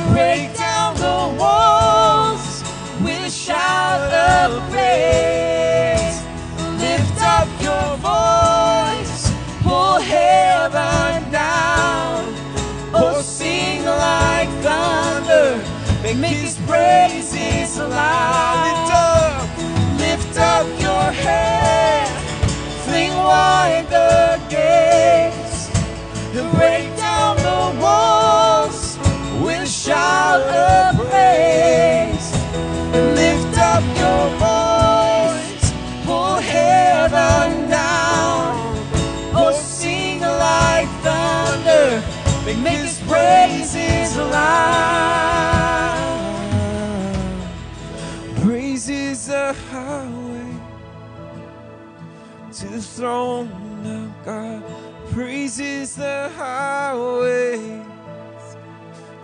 break 0.10 0.56
down 0.56 0.96
the 0.96 1.36
walls 1.40 2.64
with 3.04 3.26
a 3.26 3.30
shout 3.30 4.14
of 4.14 4.62
praise. 4.72 6.22
Lift 6.80 7.22
up 7.22 7.48
your 7.62 7.98
voice, 7.98 8.61
heaven 10.70 11.32
down, 11.32 12.24
oh 12.94 13.20
sing 13.24 13.84
like 13.84 14.48
thunder, 14.62 15.58
make 16.04 16.38
His 16.38 16.58
praises 16.68 17.80
loud. 17.80 18.68
Lift 18.68 18.94
up, 18.94 19.48
lift 20.00 20.38
up 20.38 20.68
your 20.80 21.12
head, 21.26 22.08
fling 22.86 23.14
wide 23.14 23.88
the 23.90 24.40
gates, 24.50 25.72
and 26.38 26.52
break 26.56 26.96
down 26.96 27.38
the 27.38 27.82
walls 27.82 29.00
with 29.44 29.64
a 29.64 29.66
shout 29.66 30.42
of 30.42 30.96
praise. 31.10 32.28
Lift 33.18 33.58
up 33.58 33.84
your 33.98 34.41
thunder, 42.54 42.64
make 42.64 42.80
His 42.80 43.00
praises 43.02 44.18
loud. 44.18 45.52
Praise 48.42 48.90
is 48.90 49.28
the 49.28 49.54
highway 49.70 50.60
to 52.54 52.68
the 52.68 52.82
throne 52.82 53.86
of 53.86 54.26
God. 54.26 54.64
Praise 55.12 55.60
is 55.60 55.96
the 55.96 56.32
highway 56.36 57.84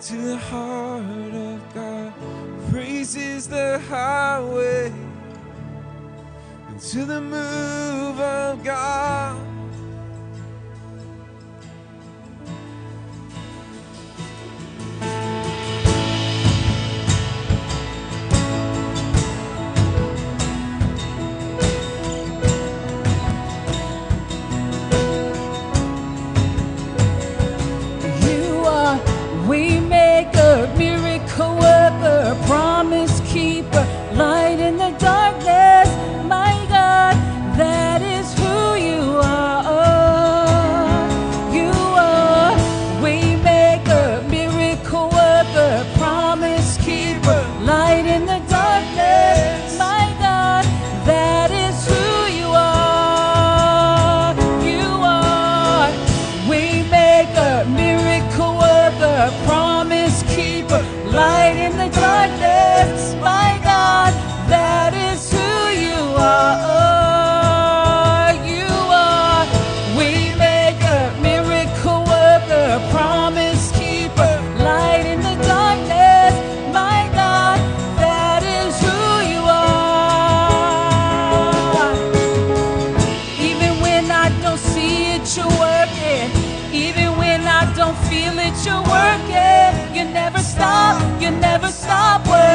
to 0.02 0.16
the 0.16 0.38
heart 0.38 1.34
of 1.34 1.74
God. 1.74 2.14
Praise 2.70 3.16
is 3.16 3.48
the 3.48 3.80
highway 3.90 4.94
to 6.80 7.06
the 7.06 7.22
move 7.22 8.20
of 8.20 8.64
God. 8.64 9.47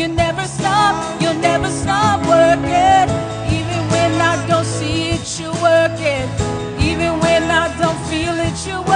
You 0.00 0.08
never 0.08 0.46
stop, 0.46 1.20
you'll 1.20 1.34
never 1.34 1.68
stop 1.68 2.26
working. 2.26 3.06
Even 3.52 3.80
when 3.90 4.12
I 4.18 4.46
don't 4.48 4.64
see 4.64 5.10
it, 5.10 5.38
you're 5.38 5.52
working. 5.60 6.26
Even 6.80 7.20
when 7.20 7.42
I 7.50 7.68
don't 7.78 8.00
feel 8.08 8.34
it, 8.38 8.66
you're 8.66 8.78
working. 8.78 8.89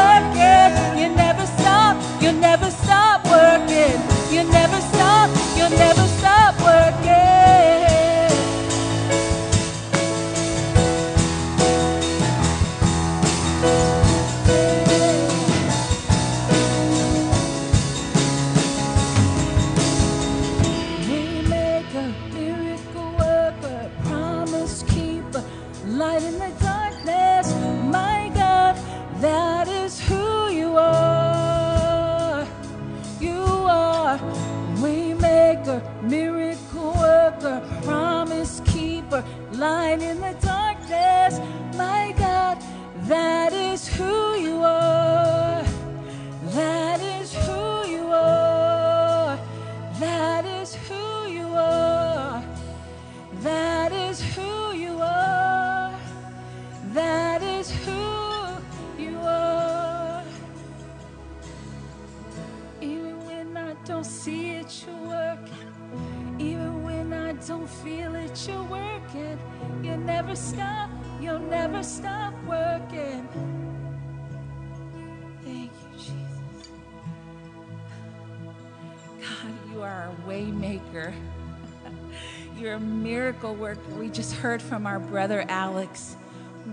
Heard 84.44 84.60
from 84.60 84.86
our 84.86 85.00
brother 85.00 85.42
Alex. 85.48 86.18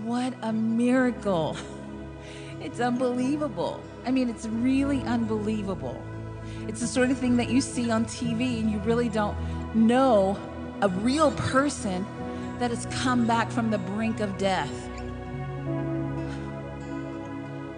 What 0.04 0.34
a 0.42 0.52
miracle. 0.52 1.56
It's 2.60 2.80
unbelievable. 2.80 3.82
I 4.04 4.10
mean, 4.10 4.28
it's 4.28 4.44
really 4.44 5.00
unbelievable. 5.04 6.04
It's 6.68 6.80
the 6.80 6.86
sort 6.86 7.10
of 7.10 7.16
thing 7.16 7.38
that 7.38 7.48
you 7.48 7.62
see 7.62 7.90
on 7.90 8.04
TV 8.04 8.60
and 8.60 8.70
you 8.70 8.78
really 8.80 9.08
don't 9.08 9.34
know 9.74 10.36
a 10.82 10.90
real 10.90 11.30
person 11.32 12.04
that 12.58 12.70
has 12.70 12.84
come 13.02 13.26
back 13.26 13.50
from 13.50 13.70
the 13.70 13.78
brink 13.78 14.20
of 14.20 14.36
death. 14.36 14.70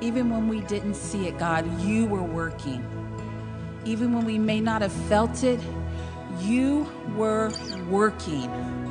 Even 0.01 0.29
when 0.29 0.49
we 0.49 0.61
didn't 0.63 0.97
see 0.97 1.29
it, 1.29 1.39
God, 1.39 1.81
you 1.81 2.07
were 2.07 2.25
working. 2.25 2.85
Even 3.85 4.13
when 4.13 4.25
we 4.25 4.39
may 4.39 4.61
not 4.61 4.83
have 4.83 4.93
felt 5.09 5.45
it, 5.45 5.61
you 6.41 6.85
were 7.15 7.53
working. 7.89 8.84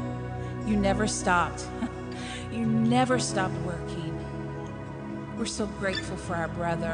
You 0.65 0.78
never 0.78 1.08
stopped. 1.08 1.65
You 2.52 2.67
never 2.67 3.17
stopped 3.17 3.56
working. 3.65 4.13
We're 5.39 5.47
so 5.47 5.65
grateful 5.65 6.15
for 6.15 6.36
our 6.36 6.49
brother 6.49 6.91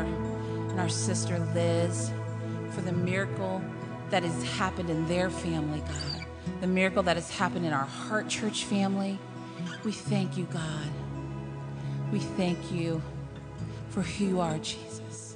and 0.69 0.79
our 0.79 0.88
sister 0.88 1.38
Liz, 1.53 2.12
for 2.71 2.79
the 2.79 2.93
miracle 2.93 3.62
that 4.10 4.23
has 4.23 4.43
happened 4.58 4.89
in 4.89 5.05
their 5.10 5.29
family, 5.29 5.82
God. 5.82 6.25
The 6.62 6.67
miracle 6.67 7.03
that 7.03 7.17
has 7.17 7.29
happened 7.29 7.65
in 7.65 7.73
our 7.73 7.86
Heart 7.86 8.29
Church 8.29 8.63
family. 8.63 9.19
We 9.84 9.91
thank 9.91 10.38
you, 10.38 10.45
God. 10.45 10.89
We 12.13 12.19
thank 12.19 12.71
you 12.71 13.01
for 13.89 14.01
who 14.01 14.25
you 14.25 14.39
are, 14.39 14.58
Jesus. 14.60 15.36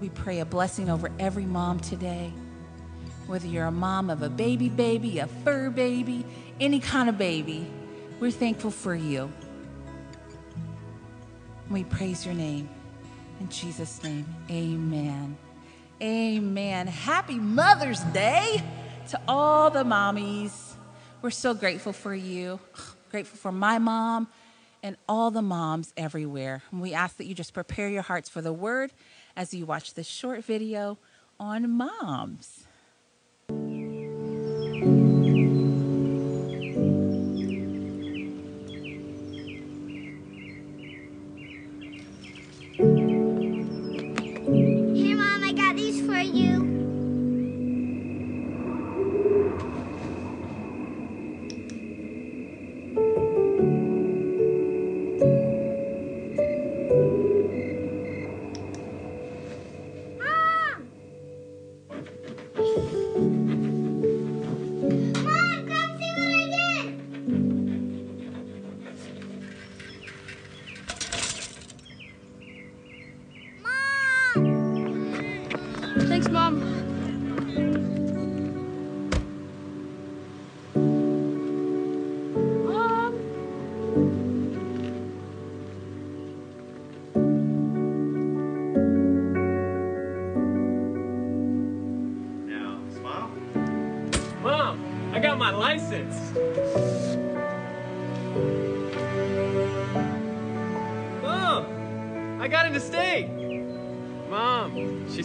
We 0.00 0.10
pray 0.10 0.38
a 0.38 0.44
blessing 0.44 0.88
over 0.88 1.10
every 1.18 1.44
mom 1.44 1.80
today. 1.80 2.32
Whether 3.28 3.46
you're 3.46 3.66
a 3.66 3.70
mom 3.70 4.08
of 4.08 4.22
a 4.22 4.30
baby 4.30 4.70
baby, 4.70 5.18
a 5.18 5.26
fur 5.26 5.68
baby, 5.68 6.24
any 6.58 6.80
kind 6.80 7.10
of 7.10 7.18
baby, 7.18 7.70
we're 8.20 8.30
thankful 8.30 8.70
for 8.70 8.94
you. 8.94 9.30
We 11.70 11.84
praise 11.84 12.24
your 12.24 12.34
name. 12.34 12.70
In 13.38 13.50
Jesus' 13.50 14.02
name, 14.02 14.24
amen. 14.50 15.36
Amen. 16.00 16.86
Happy 16.86 17.34
Mother's 17.34 18.00
Day 18.00 18.62
to 19.10 19.20
all 19.28 19.68
the 19.68 19.84
mommies. 19.84 20.72
We're 21.20 21.30
so 21.30 21.52
grateful 21.52 21.92
for 21.92 22.14
you, 22.14 22.58
grateful 23.10 23.36
for 23.36 23.52
my 23.52 23.78
mom 23.78 24.28
and 24.82 24.96
all 25.06 25.30
the 25.30 25.42
moms 25.42 25.92
everywhere. 25.98 26.62
We 26.72 26.94
ask 26.94 27.18
that 27.18 27.26
you 27.26 27.34
just 27.34 27.52
prepare 27.52 27.90
your 27.90 28.00
hearts 28.00 28.30
for 28.30 28.40
the 28.40 28.54
word 28.54 28.90
as 29.36 29.52
you 29.52 29.66
watch 29.66 29.92
this 29.92 30.06
short 30.06 30.44
video 30.44 30.96
on 31.38 31.70
moms. 31.70 32.67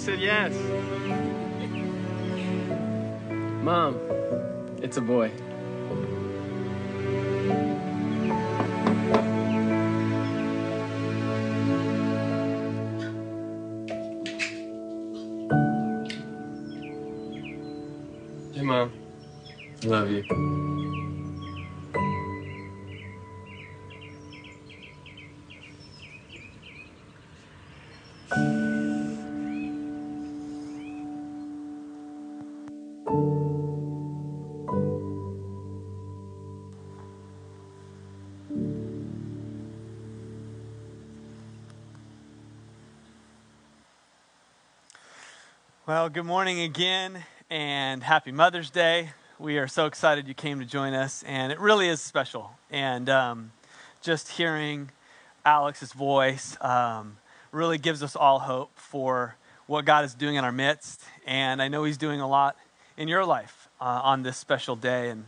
Said 0.04 0.20
yes. 0.20 0.54
Mom, 3.64 3.98
it's 4.82 4.98
a 4.98 5.02
boy. 5.02 5.30
Hey, 18.54 18.62
Mom. 18.62 18.92
Love 19.86 20.10
you. 20.10 20.63
Well, 45.94 46.10
good 46.10 46.26
morning 46.26 46.60
again 46.60 47.24
and 47.52 48.02
happy 48.02 48.32
Mother's 48.32 48.72
Day. 48.72 49.12
We 49.38 49.60
are 49.60 49.68
so 49.68 49.86
excited 49.86 50.28
you 50.28 50.34
came 50.34 50.58
to 50.58 50.66
join 50.66 50.96
us, 50.96 51.22
and 51.28 51.52
it 51.52 51.60
really 51.60 51.88
is 51.88 52.02
special. 52.02 52.50
And 52.72 53.08
um, 53.10 53.52
just 54.02 54.28
hearing 54.28 54.90
Alex's 55.46 55.94
voice 55.94 56.58
um, 56.62 57.18
really 57.52 57.78
gives 57.78 58.02
us 58.02 58.16
all 58.16 58.40
hope 58.40 58.72
for 58.76 59.36
what 59.68 59.86
God 59.86 60.04
is 60.04 60.16
doing 60.16 60.34
in 60.34 60.44
our 60.44 60.52
midst. 60.52 61.04
And 61.28 61.62
I 61.62 61.68
know 61.68 61.84
He's 61.84 62.00
doing 62.00 62.22
a 62.22 62.28
lot 62.28 62.58
in 62.98 63.08
your 63.08 63.24
life 63.24 63.70
uh, 63.80 63.84
on 63.84 64.24
this 64.24 64.36
special 64.36 64.76
day. 64.76 65.12
And 65.12 65.26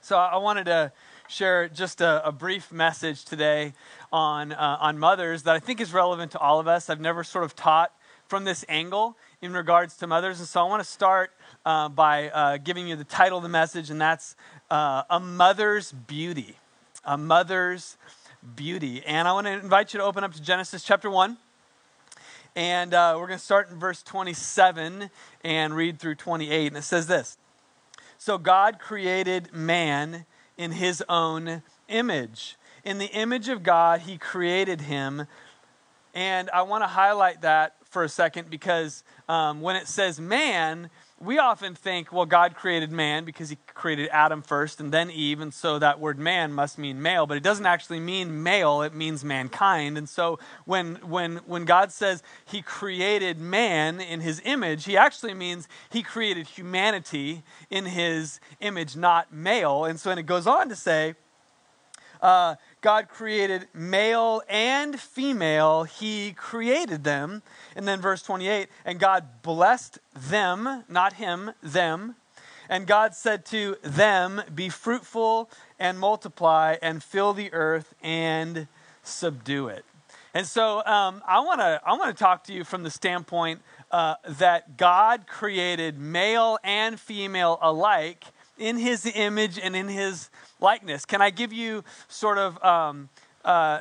so 0.00 0.16
I 0.16 0.38
wanted 0.38 0.64
to 0.64 0.92
share 1.28 1.68
just 1.68 2.00
a, 2.00 2.26
a 2.26 2.32
brief 2.32 2.72
message 2.72 3.26
today 3.26 3.74
on, 4.10 4.52
uh, 4.52 4.78
on 4.80 4.98
mothers 4.98 5.42
that 5.42 5.54
I 5.54 5.58
think 5.58 5.82
is 5.82 5.92
relevant 5.92 6.32
to 6.32 6.38
all 6.38 6.58
of 6.58 6.66
us. 6.66 6.88
I've 6.88 7.00
never 7.02 7.22
sort 7.22 7.44
of 7.44 7.54
taught 7.54 7.92
from 8.26 8.44
this 8.44 8.64
angle 8.68 9.16
in 9.44 9.52
regards 9.52 9.96
to 9.98 10.06
mothers. 10.06 10.38
And 10.38 10.48
so 10.48 10.60
I 10.60 10.64
want 10.64 10.82
to 10.82 10.88
start 10.88 11.30
uh, 11.66 11.90
by 11.90 12.30
uh, 12.30 12.56
giving 12.56 12.88
you 12.88 12.96
the 12.96 13.04
title 13.04 13.36
of 13.36 13.42
the 13.42 13.50
message, 13.50 13.90
and 13.90 14.00
that's 14.00 14.36
uh, 14.70 15.02
A 15.10 15.20
Mother's 15.20 15.92
Beauty. 15.92 16.56
A 17.04 17.18
Mother's 17.18 17.98
Beauty. 18.56 19.04
And 19.04 19.28
I 19.28 19.32
want 19.32 19.46
to 19.46 19.52
invite 19.52 19.92
you 19.92 19.98
to 20.00 20.04
open 20.04 20.24
up 20.24 20.32
to 20.32 20.40
Genesis 20.40 20.82
chapter 20.82 21.10
1. 21.10 21.36
And 22.56 22.94
uh, 22.94 23.16
we're 23.18 23.26
going 23.26 23.38
to 23.38 23.44
start 23.44 23.68
in 23.68 23.78
verse 23.78 24.02
27 24.02 25.10
and 25.42 25.76
read 25.76 25.98
through 25.98 26.14
28. 26.14 26.68
And 26.68 26.76
it 26.78 26.82
says 26.82 27.06
this 27.06 27.36
So 28.16 28.38
God 28.38 28.78
created 28.78 29.52
man 29.52 30.24
in 30.56 30.72
his 30.72 31.04
own 31.06 31.62
image. 31.88 32.56
In 32.82 32.96
the 32.96 33.10
image 33.12 33.50
of 33.50 33.62
God, 33.62 34.00
he 34.00 34.16
created 34.16 34.82
him. 34.82 35.26
And 36.14 36.48
I 36.50 36.62
want 36.62 36.82
to 36.82 36.88
highlight 36.88 37.42
that 37.42 37.76
for 37.94 38.04
a 38.04 38.08
second 38.08 38.50
because 38.50 39.04
um, 39.28 39.62
when 39.62 39.76
it 39.76 39.88
says 39.88 40.20
man, 40.20 40.90
we 41.20 41.38
often 41.38 41.74
think, 41.74 42.12
well, 42.12 42.26
God 42.26 42.56
created 42.56 42.90
man 42.90 43.24
because 43.24 43.48
he 43.48 43.56
created 43.68 44.08
Adam 44.10 44.42
first 44.42 44.80
and 44.80 44.92
then 44.92 45.10
Eve, 45.10 45.40
and 45.40 45.54
so 45.54 45.78
that 45.78 46.00
word 46.00 46.18
man 46.18 46.52
must 46.52 46.76
mean 46.76 47.00
male, 47.00 47.24
but 47.24 47.36
it 47.36 47.42
doesn't 47.42 47.64
actually 47.64 48.00
mean 48.00 48.42
male, 48.42 48.82
it 48.82 48.94
means 48.94 49.24
mankind. 49.24 49.96
And 49.96 50.08
so 50.08 50.40
when, 50.64 50.96
when, 50.96 51.36
when 51.46 51.64
God 51.64 51.92
says 51.92 52.22
he 52.44 52.60
created 52.60 53.38
man 53.38 54.00
in 54.00 54.20
his 54.20 54.42
image, 54.44 54.84
he 54.84 54.96
actually 54.96 55.34
means 55.34 55.68
he 55.88 56.02
created 56.02 56.48
humanity 56.48 57.44
in 57.70 57.86
his 57.86 58.40
image, 58.60 58.96
not 58.96 59.32
male. 59.32 59.84
And 59.84 59.98
so 60.00 60.10
and 60.10 60.18
it 60.18 60.26
goes 60.26 60.46
on 60.46 60.68
to 60.68 60.76
say, 60.76 61.14
Uh, 62.20 62.56
God 62.84 63.08
created 63.08 63.66
male 63.72 64.42
and 64.46 65.00
female, 65.00 65.84
He 65.84 66.32
created 66.32 67.02
them. 67.02 67.40
And 67.74 67.88
then 67.88 67.98
verse 67.98 68.20
28 68.20 68.68
and 68.84 69.00
God 69.00 69.24
blessed 69.40 70.00
them, 70.14 70.84
not 70.86 71.14
Him, 71.14 71.52
them. 71.62 72.16
And 72.68 72.86
God 72.86 73.14
said 73.14 73.46
to 73.46 73.76
them, 73.82 74.42
Be 74.54 74.68
fruitful 74.68 75.48
and 75.78 75.98
multiply 75.98 76.76
and 76.82 77.02
fill 77.02 77.32
the 77.32 77.50
earth 77.54 77.94
and 78.02 78.68
subdue 79.02 79.68
it. 79.68 79.86
And 80.34 80.46
so 80.46 80.84
um, 80.84 81.22
I 81.26 81.40
want 81.40 81.60
to 81.60 81.80
I 81.86 81.94
want 81.94 82.14
to 82.14 82.22
talk 82.22 82.44
to 82.44 82.52
you 82.52 82.64
from 82.64 82.82
the 82.82 82.90
standpoint 82.90 83.62
uh, 83.92 84.16
that 84.28 84.76
God 84.76 85.26
created 85.26 85.98
male 85.98 86.58
and 86.62 87.00
female 87.00 87.58
alike 87.62 88.24
in 88.58 88.78
His 88.78 89.06
image 89.14 89.58
and 89.58 89.74
in 89.74 89.88
His 89.88 90.30
likeness. 90.60 91.04
Can 91.04 91.20
I 91.20 91.30
give 91.30 91.52
you 91.52 91.84
sort 92.08 92.38
of 92.38 92.62
um, 92.62 93.08
uh, 93.44 93.80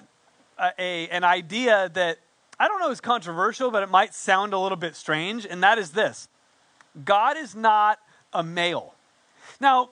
a, 0.80 1.08
an 1.10 1.24
idea 1.24 1.90
that 1.94 2.20
I 2.60 2.68
don't 2.68 2.80
know 2.80 2.92
is 2.92 3.02
controversial, 3.02 3.72
but 3.72 3.84
it 3.84 3.90
might 3.90 4.14
sound 4.14 4.54
a 4.54 4.60
little 4.60 4.78
bit 4.78 4.96
strange, 4.96 5.46
and 5.46 5.64
that 5.64 5.78
is 5.78 5.92
this 5.92 6.28
God 7.04 7.38
is 7.38 7.56
not 7.56 8.00
a 8.32 8.44
male. 8.44 8.94
Now, 9.60 9.90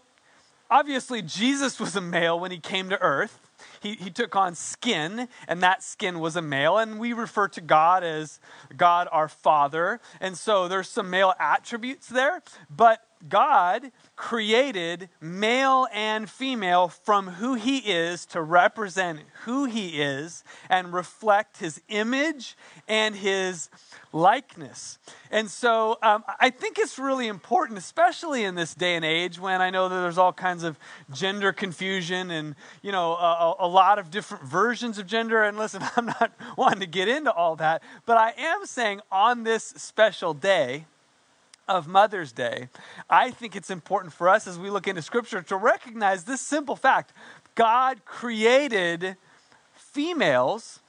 obviously, 0.70 1.22
Jesus 1.22 1.80
was 1.80 1.96
a 1.96 2.02
male 2.02 2.40
when 2.40 2.52
he 2.52 2.60
came 2.60 2.90
to 2.90 3.02
earth. 3.02 3.40
He, 3.80 3.94
he 3.94 4.10
took 4.10 4.36
on 4.36 4.56
skin, 4.56 5.28
and 5.48 5.62
that 5.62 5.84
skin 5.84 6.20
was 6.20 6.36
a 6.36 6.42
male. 6.42 6.78
And 6.78 7.00
we 7.00 7.14
refer 7.14 7.48
to 7.50 7.62
God 7.62 8.04
as 8.04 8.40
God 8.76 9.08
our 9.12 9.28
Father. 9.28 10.00
And 10.20 10.38
so 10.38 10.68
there's 10.68 10.90
some 10.90 11.10
male 11.10 11.34
attributes 11.40 12.08
there. 12.08 12.44
But 12.70 13.04
God 13.28 13.92
created 14.16 15.10
male 15.20 15.88
and 15.94 16.30
female 16.30 16.88
from 16.88 17.28
who 17.28 17.56
he 17.56 17.78
is 17.80 18.26
to 18.28 18.42
represent 18.42 19.22
who 19.44 19.66
he 19.66 20.02
is 20.02 20.44
and 20.70 20.94
reflect 20.94 21.58
his 21.58 21.82
image 21.90 22.56
and 22.88 23.16
his 23.16 23.70
likeness. 24.14 25.00
And 25.32 25.50
so 25.50 25.98
um, 26.02 26.24
I 26.40 26.50
think 26.50 26.78
it's 26.78 27.00
really 27.00 27.28
important, 27.28 27.80
especially 27.80 28.44
in 28.44 28.56
this 28.56 28.74
day 28.74 28.96
and 28.96 29.06
age 29.06 29.40
when 29.40 29.62
I 29.62 29.70
know 29.70 29.88
that 29.88 30.02
there's 30.02 30.18
all 30.18 30.34
kinds 30.34 30.64
of 30.64 30.78
gender 31.14 31.54
confusion 31.54 32.32
and, 32.32 32.56
you 32.82 32.92
know, 32.92 33.14
a, 33.14 33.56
a 33.60 33.68
lot 33.68 34.00
of 34.00 34.12
different 34.12 34.44
versions 34.44 34.98
of 34.98 35.08
gender. 35.08 35.44
And 35.44 35.58
listen, 35.58 35.84
I'm 35.96 36.08
not 36.08 36.34
wanting 36.58 36.82
to 36.82 36.88
get 36.88 37.08
into 37.08 37.32
all 37.32 37.56
that, 37.58 37.84
but 38.06 38.18
I 38.18 38.34
am 38.38 38.66
saying 38.66 39.02
on 39.12 39.44
this 39.44 39.64
special 39.64 40.34
day, 40.34 40.86
of 41.72 41.88
Mother's 41.88 42.34
Day, 42.34 42.68
I 43.10 43.32
think 43.32 43.56
it's 43.56 43.70
important 43.70 44.14
for 44.14 44.28
us 44.28 44.46
as 44.46 44.60
we 44.60 44.70
look 44.70 44.90
into 44.90 45.02
Scripture 45.02 45.42
to 45.44 45.56
recognize 45.56 46.26
this 46.26 46.42
simple 46.42 46.76
fact 46.76 47.14
God 47.56 48.04
created 48.04 49.16
females. 49.74 50.82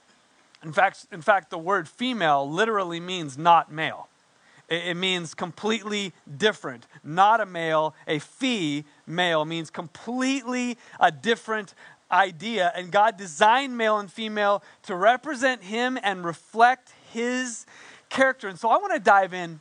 In 0.61 0.73
fact, 0.73 1.07
in 1.11 1.21
fact, 1.21 1.49
the 1.49 1.57
word 1.57 1.87
female 1.87 2.49
literally 2.49 2.99
means 2.99 3.37
not 3.37 3.71
male. 3.71 4.09
It, 4.69 4.95
means 4.95 5.33
completely 5.33 6.13
different. 6.37 6.87
Not 7.03 7.41
a 7.41 7.45
male, 7.45 7.93
a 8.07 8.19
fee 8.19 8.85
male 9.05 9.45
means 9.45 9.69
completely 9.69 10.77
a 10.99 11.11
different 11.11 11.75
idea. 12.11 12.71
And 12.75 12.91
God 12.91 13.17
designed 13.17 13.77
male 13.77 13.99
and 13.99 14.11
female 14.11 14.63
to 14.83 14.95
represent 14.95 15.63
Him 15.63 15.99
and 16.01 16.25
reflect 16.25 16.93
His 17.11 17.65
character. 18.09 18.47
And 18.47 18.57
so 18.57 18.69
I 18.69 18.77
want 18.77 18.93
to 18.93 18.99
dive 18.99 19.33
in 19.33 19.59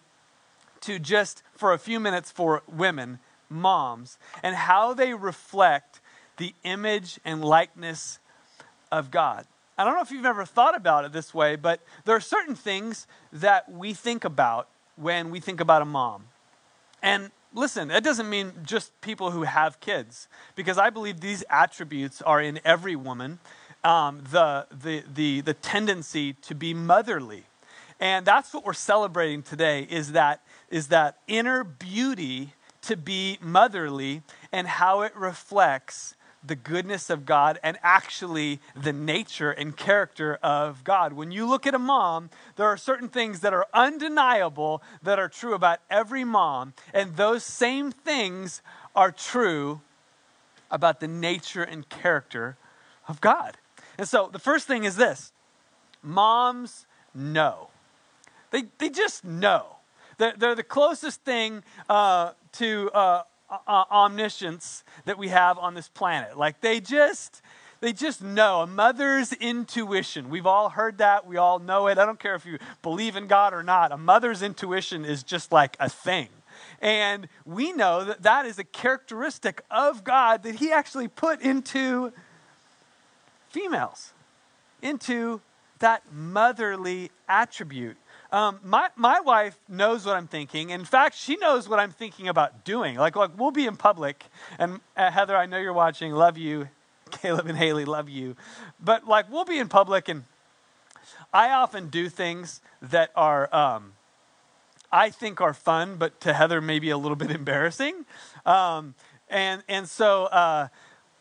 to 0.83 0.99
just 0.99 1.43
for 1.55 1.73
a 1.73 1.79
few 1.79 1.99
minutes 1.99 2.31
for 2.31 2.63
women, 2.69 3.19
moms, 3.49 4.19
and 4.43 4.55
how 4.55 4.95
they 4.95 5.15
reflect 5.15 6.01
the 6.37 6.55
image 6.65 7.19
and 7.25 7.45
likeness 7.45 8.19
of 8.91 9.11
God. 9.11 9.47
I 9.79 9.85
don't 9.85 9.95
know 9.95 10.03
if 10.03 10.11
you've 10.11 10.27
ever 10.27 10.45
thought 10.45 10.77
about 10.77 11.05
it 11.05 11.13
this 11.13 11.33
way, 11.33 11.57
but 11.57 11.81
there 12.05 12.15
are 12.15 12.21
certain 12.21 12.55
things 12.55 13.07
that 13.33 13.71
we 13.71 13.95
think 13.95 14.25
about 14.25 14.69
when 14.97 15.31
we 15.31 15.41
think 15.41 15.61
about 15.61 15.83
a 15.83 15.87
mom. 15.87 16.25
And 17.03 17.31
listen, 17.55 17.89
that 17.89 18.05
doesn't 18.05 18.29
mean 18.29 18.53
just 18.65 18.99
people 19.01 19.31
who 19.31 19.43
have 19.43 19.81
kids, 19.81 20.29
because 20.55 20.79
I 20.79 20.91
believe 20.91 21.21
these 21.21 21.43
attributes 21.49 22.23
are 22.23 22.41
in 22.41 22.61
every 22.65 22.97
woman. 22.97 23.39
Um, 23.85 24.23
the, 24.31 24.69
the, 24.71 25.03
the, 25.13 25.41
the 25.41 25.55
tendency 25.55 26.35
to 26.35 26.55
be 26.55 26.73
motherly. 26.73 27.43
And 27.99 28.25
that's 28.25 28.55
what 28.55 28.65
we're 28.65 28.75
celebrating 28.75 29.43
today 29.43 29.89
is 29.91 30.13
that 30.13 30.41
is 30.73 30.89
that 30.89 31.19
inner 31.29 31.63
beauty 31.63 32.55
to 32.81 32.97
be 32.97 33.39
motherly 33.41 34.23
and 34.51 34.67
how 34.67 35.03
it 35.03 35.15
reflects 35.15 36.17
the 36.45 36.57
goodness 36.57 37.09
of 37.09 37.25
God 37.25 37.61
and 37.63 37.79
actually 37.83 38.59
the 38.75 38.93
nature 38.93 39.53
and 39.53 39.77
character 39.77 40.39
of 40.43 40.83
God. 40.83 41.13
When 41.13 41.31
you 41.31 41.49
look 41.49 41.67
at 41.67 41.75
a 41.75 41.79
mom, 41.79 42.31
there 42.57 42.67
are 42.67 42.77
certain 42.77 43.09
things 43.09 43.41
that 43.41 43.55
are 43.55 43.67
undeniable 43.73 44.83
that 45.03 45.21
are 45.21 45.29
true 45.29 45.55
about 45.55 45.79
every 45.89 46.25
mom, 46.25 46.75
and 46.93 47.17
those 47.17 47.45
same 47.45 47.93
things 47.93 48.61
are 48.97 49.13
true 49.13 49.83
about 50.71 50.99
the 50.99 51.07
nature 51.07 51.63
and 51.63 51.89
character 51.89 52.57
of 53.07 53.21
God. 53.21 53.57
And 53.99 54.09
so 54.09 54.29
the 54.33 54.39
first 54.39 54.67
thing 54.67 54.85
is 54.85 54.97
this 54.97 55.33
moms 56.03 56.87
know. 57.15 57.69
They, 58.51 58.65
they 58.79 58.89
just 58.89 59.25
know. 59.25 59.77
They're, 60.23 60.35
they're 60.39 60.55
the 60.55 60.63
closest 60.63 61.23
thing 61.23 61.65
uh, 61.89 62.35
to 62.53 62.91
uh, 62.95 63.23
uh, 63.51 63.85
omniscience 63.91 64.85
that 65.05 65.19
we 65.19 65.27
have 65.27 65.59
on 65.59 65.75
this 65.75 65.89
planet. 65.89 66.39
Like 66.39 66.61
they 66.61 66.79
just, 66.79 67.43
they 67.81 67.93
just 67.93 68.23
know 68.23 68.61
a 68.61 68.67
mother's 68.69 69.33
intuition. 69.33 70.31
We've 70.31 70.47
all 70.47 70.69
heard 70.69 70.99
that. 70.99 71.27
We 71.27 71.39
all 71.39 71.59
know 71.59 71.89
it. 71.89 71.99
I 71.99 72.07
don't 72.07 72.21
care 72.21 72.37
if 72.37 72.47
you 72.47 72.59
believe 72.83 73.17
in 73.17 73.27
God 73.27 73.53
or 73.53 73.65
not. 73.65 73.91
A 73.91 73.97
mother's 73.97 74.43
intuition 74.43 75.05
is 75.05 75.25
just 75.25 75.51
like 75.51 75.77
a 75.81 75.89
thing. 75.89 76.29
And 76.81 77.27
we 77.45 77.73
know 77.73 78.05
that 78.05 78.23
that 78.23 78.47
is 78.47 78.61
a 78.61 78.65
characteristic 78.65 79.65
of 79.73 80.05
God 80.05 80.45
that 80.45 80.55
He 80.55 80.71
actually 80.71 81.09
put 81.09 81.41
into 81.41 82.13
females, 83.51 84.13
into 84.83 85.41
that 85.81 86.05
motherly 86.13 87.11
attribute. 87.29 87.97
Um, 88.33 88.61
my, 88.65 88.89
my 88.97 89.21
wife 89.21 89.59
knows 89.69 90.07
what 90.07 90.17
I'm 90.17 90.27
thinking. 90.27 90.71
In 90.71 90.87
fact, 90.87 91.17
she 91.17 91.37
knows 91.37 91.69
what 91.69 91.79
I'm 91.79 91.91
thinking 91.91 92.29
about 92.29 92.65
doing. 92.65 92.97
Like, 92.97 93.15
like 93.15 93.39
we'll 93.39 93.51
be 93.51 93.67
in 93.67 93.77
public, 93.77 94.25
and 94.59 94.81
uh, 94.97 95.11
Heather, 95.11 95.37
I 95.37 95.45
know 95.45 95.59
you're 95.59 95.75
watching. 95.75 96.13
Love 96.13 96.39
you. 96.39 96.69
Caleb 97.11 97.47
and 97.47 97.59
Haley, 97.59 97.85
love 97.85 98.09
you. 98.09 98.35
But 98.83 99.07
like, 99.07 99.31
we'll 99.31 99.45
be 99.45 99.59
in 99.59 99.69
public, 99.69 100.09
and 100.09 100.25
I 101.33 101.51
often 101.51 101.89
do 101.89 102.09
things 102.09 102.63
that 102.81 103.11
are, 103.15 103.55
um, 103.55 103.93
I 104.91 105.11
think 105.11 105.43
are 105.43 105.53
fun, 105.53 105.97
but 105.97 106.19
to 106.23 106.33
Heather, 106.33 106.63
maybe 106.63 106.89
a 106.89 106.97
little 106.97 107.17
bit 107.17 107.31
embarrassing. 107.41 108.07
Um, 108.47 108.95
and, 109.29 109.63
and 109.69 109.87
so 109.87 110.25
uh, 110.25 110.69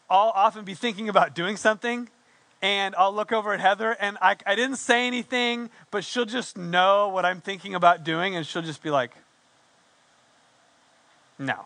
I'll 0.10 0.32
often 0.34 0.64
be 0.64 0.76
thinking 0.76 1.10
about 1.10 1.36
doing 1.36 1.58
something, 1.58 2.10
and 2.62 2.96
I'll 2.96 3.14
look 3.14 3.32
over 3.32 3.54
at 3.54 3.60
Heather, 3.60 3.96
and 4.00 4.18
I, 4.22 4.36
I 4.46 4.56
didn't 4.56 4.78
say 4.78 5.08
anything, 5.08 5.70
but 5.90 6.04
she'll 6.04 6.26
just 6.26 6.58
know 6.58 7.10
what 7.10 7.26
I'm 7.26 7.42
thinking 7.42 7.76
about 7.76 8.04
doing, 8.04 8.36
and 8.36 8.46
she'll 8.46 8.62
just 8.62 8.84
be 8.84 8.92
like, 8.92 9.12
no. 11.40 11.66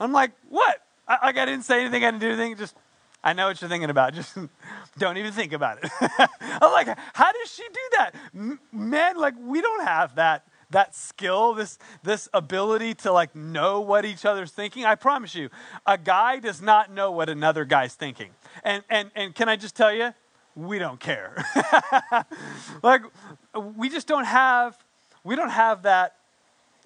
I'm 0.00 0.12
like, 0.12 0.32
what? 0.48 0.82
I, 1.06 1.26
like, 1.26 1.38
I 1.38 1.44
didn't 1.44 1.64
say 1.64 1.80
anything, 1.80 2.04
I 2.04 2.10
didn't 2.10 2.20
do 2.20 2.28
anything, 2.28 2.56
just, 2.56 2.74
I 3.22 3.32
know 3.32 3.46
what 3.46 3.60
you're 3.60 3.70
thinking 3.70 3.90
about. 3.90 4.14
Just 4.14 4.36
don't 4.98 5.16
even 5.16 5.32
think 5.32 5.52
about 5.52 5.78
it. 5.82 5.90
I'm 6.40 6.72
like, 6.72 6.88
how 7.12 7.30
does 7.30 7.52
she 7.52 7.62
do 7.62 7.80
that? 7.98 8.10
M- 8.34 8.60
men, 8.72 9.16
like, 9.16 9.34
we 9.40 9.60
don't 9.60 9.84
have 9.84 10.16
that 10.16 10.44
that 10.72 10.94
skill, 10.94 11.54
this, 11.54 11.78
this 12.02 12.28
ability 12.34 12.94
to 12.94 13.12
like 13.12 13.36
know 13.36 13.80
what 13.80 14.04
each 14.04 14.24
other's 14.24 14.50
thinking. 14.50 14.84
I 14.84 14.94
promise 14.94 15.34
you, 15.34 15.50
a 15.86 15.96
guy 15.96 16.38
does 16.38 16.60
not 16.60 16.90
know 16.90 17.10
what 17.12 17.28
another 17.28 17.64
guy's 17.64 17.94
thinking. 17.94 18.30
And, 18.64 18.82
and, 18.88 19.10
and 19.14 19.34
can 19.34 19.48
I 19.48 19.56
just 19.56 19.76
tell 19.76 19.92
you, 19.92 20.14
we 20.54 20.78
don't 20.78 21.00
care. 21.00 21.44
like, 22.82 23.02
we 23.76 23.88
just 23.88 24.06
don't 24.06 24.24
have, 24.24 24.76
we 25.24 25.36
don't 25.36 25.50
have 25.50 25.82
that 25.82 26.16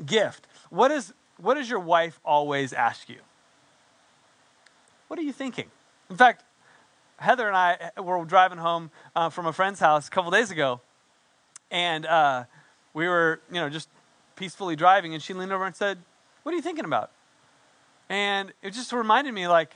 gift. 0.04 0.46
What, 0.70 0.90
is, 0.90 1.12
what 1.38 1.54
does 1.54 1.68
your 1.68 1.80
wife 1.80 2.20
always 2.24 2.72
ask 2.72 3.08
you? 3.08 3.18
What 5.08 5.18
are 5.18 5.22
you 5.22 5.32
thinking? 5.32 5.66
In 6.10 6.16
fact, 6.16 6.44
Heather 7.18 7.48
and 7.48 7.56
I 7.56 7.90
were 8.00 8.24
driving 8.24 8.58
home 8.58 8.90
uh, 9.14 9.30
from 9.30 9.46
a 9.46 9.52
friend's 9.52 9.80
house 9.80 10.08
a 10.08 10.10
couple 10.10 10.30
days 10.30 10.50
ago, 10.50 10.80
and 11.70 12.04
uh, 12.04 12.44
we 12.92 13.08
were, 13.08 13.40
you 13.50 13.60
know, 13.60 13.68
just 13.68 13.88
peacefully 14.36 14.76
driving, 14.76 15.14
and 15.14 15.22
she 15.22 15.32
leaned 15.32 15.52
over 15.52 15.64
and 15.64 15.74
said, 15.74 15.98
What 16.42 16.52
are 16.52 16.56
you 16.56 16.62
thinking 16.62 16.84
about? 16.84 17.10
And 18.08 18.52
it 18.62 18.72
just 18.72 18.92
reminded 18.92 19.32
me, 19.32 19.48
like, 19.48 19.74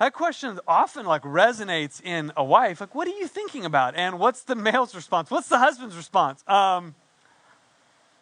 that 0.00 0.12
question 0.12 0.58
often 0.66 1.06
like 1.06 1.22
resonates 1.22 2.02
in 2.02 2.32
a 2.36 2.42
wife. 2.42 2.80
Like, 2.80 2.94
what 2.94 3.06
are 3.06 3.16
you 3.16 3.28
thinking 3.28 3.64
about? 3.64 3.94
And 3.94 4.18
what's 4.18 4.42
the 4.42 4.56
male's 4.56 4.94
response? 4.94 5.30
What's 5.30 5.48
the 5.48 5.58
husband's 5.58 5.96
response? 5.96 6.42
Um, 6.48 6.96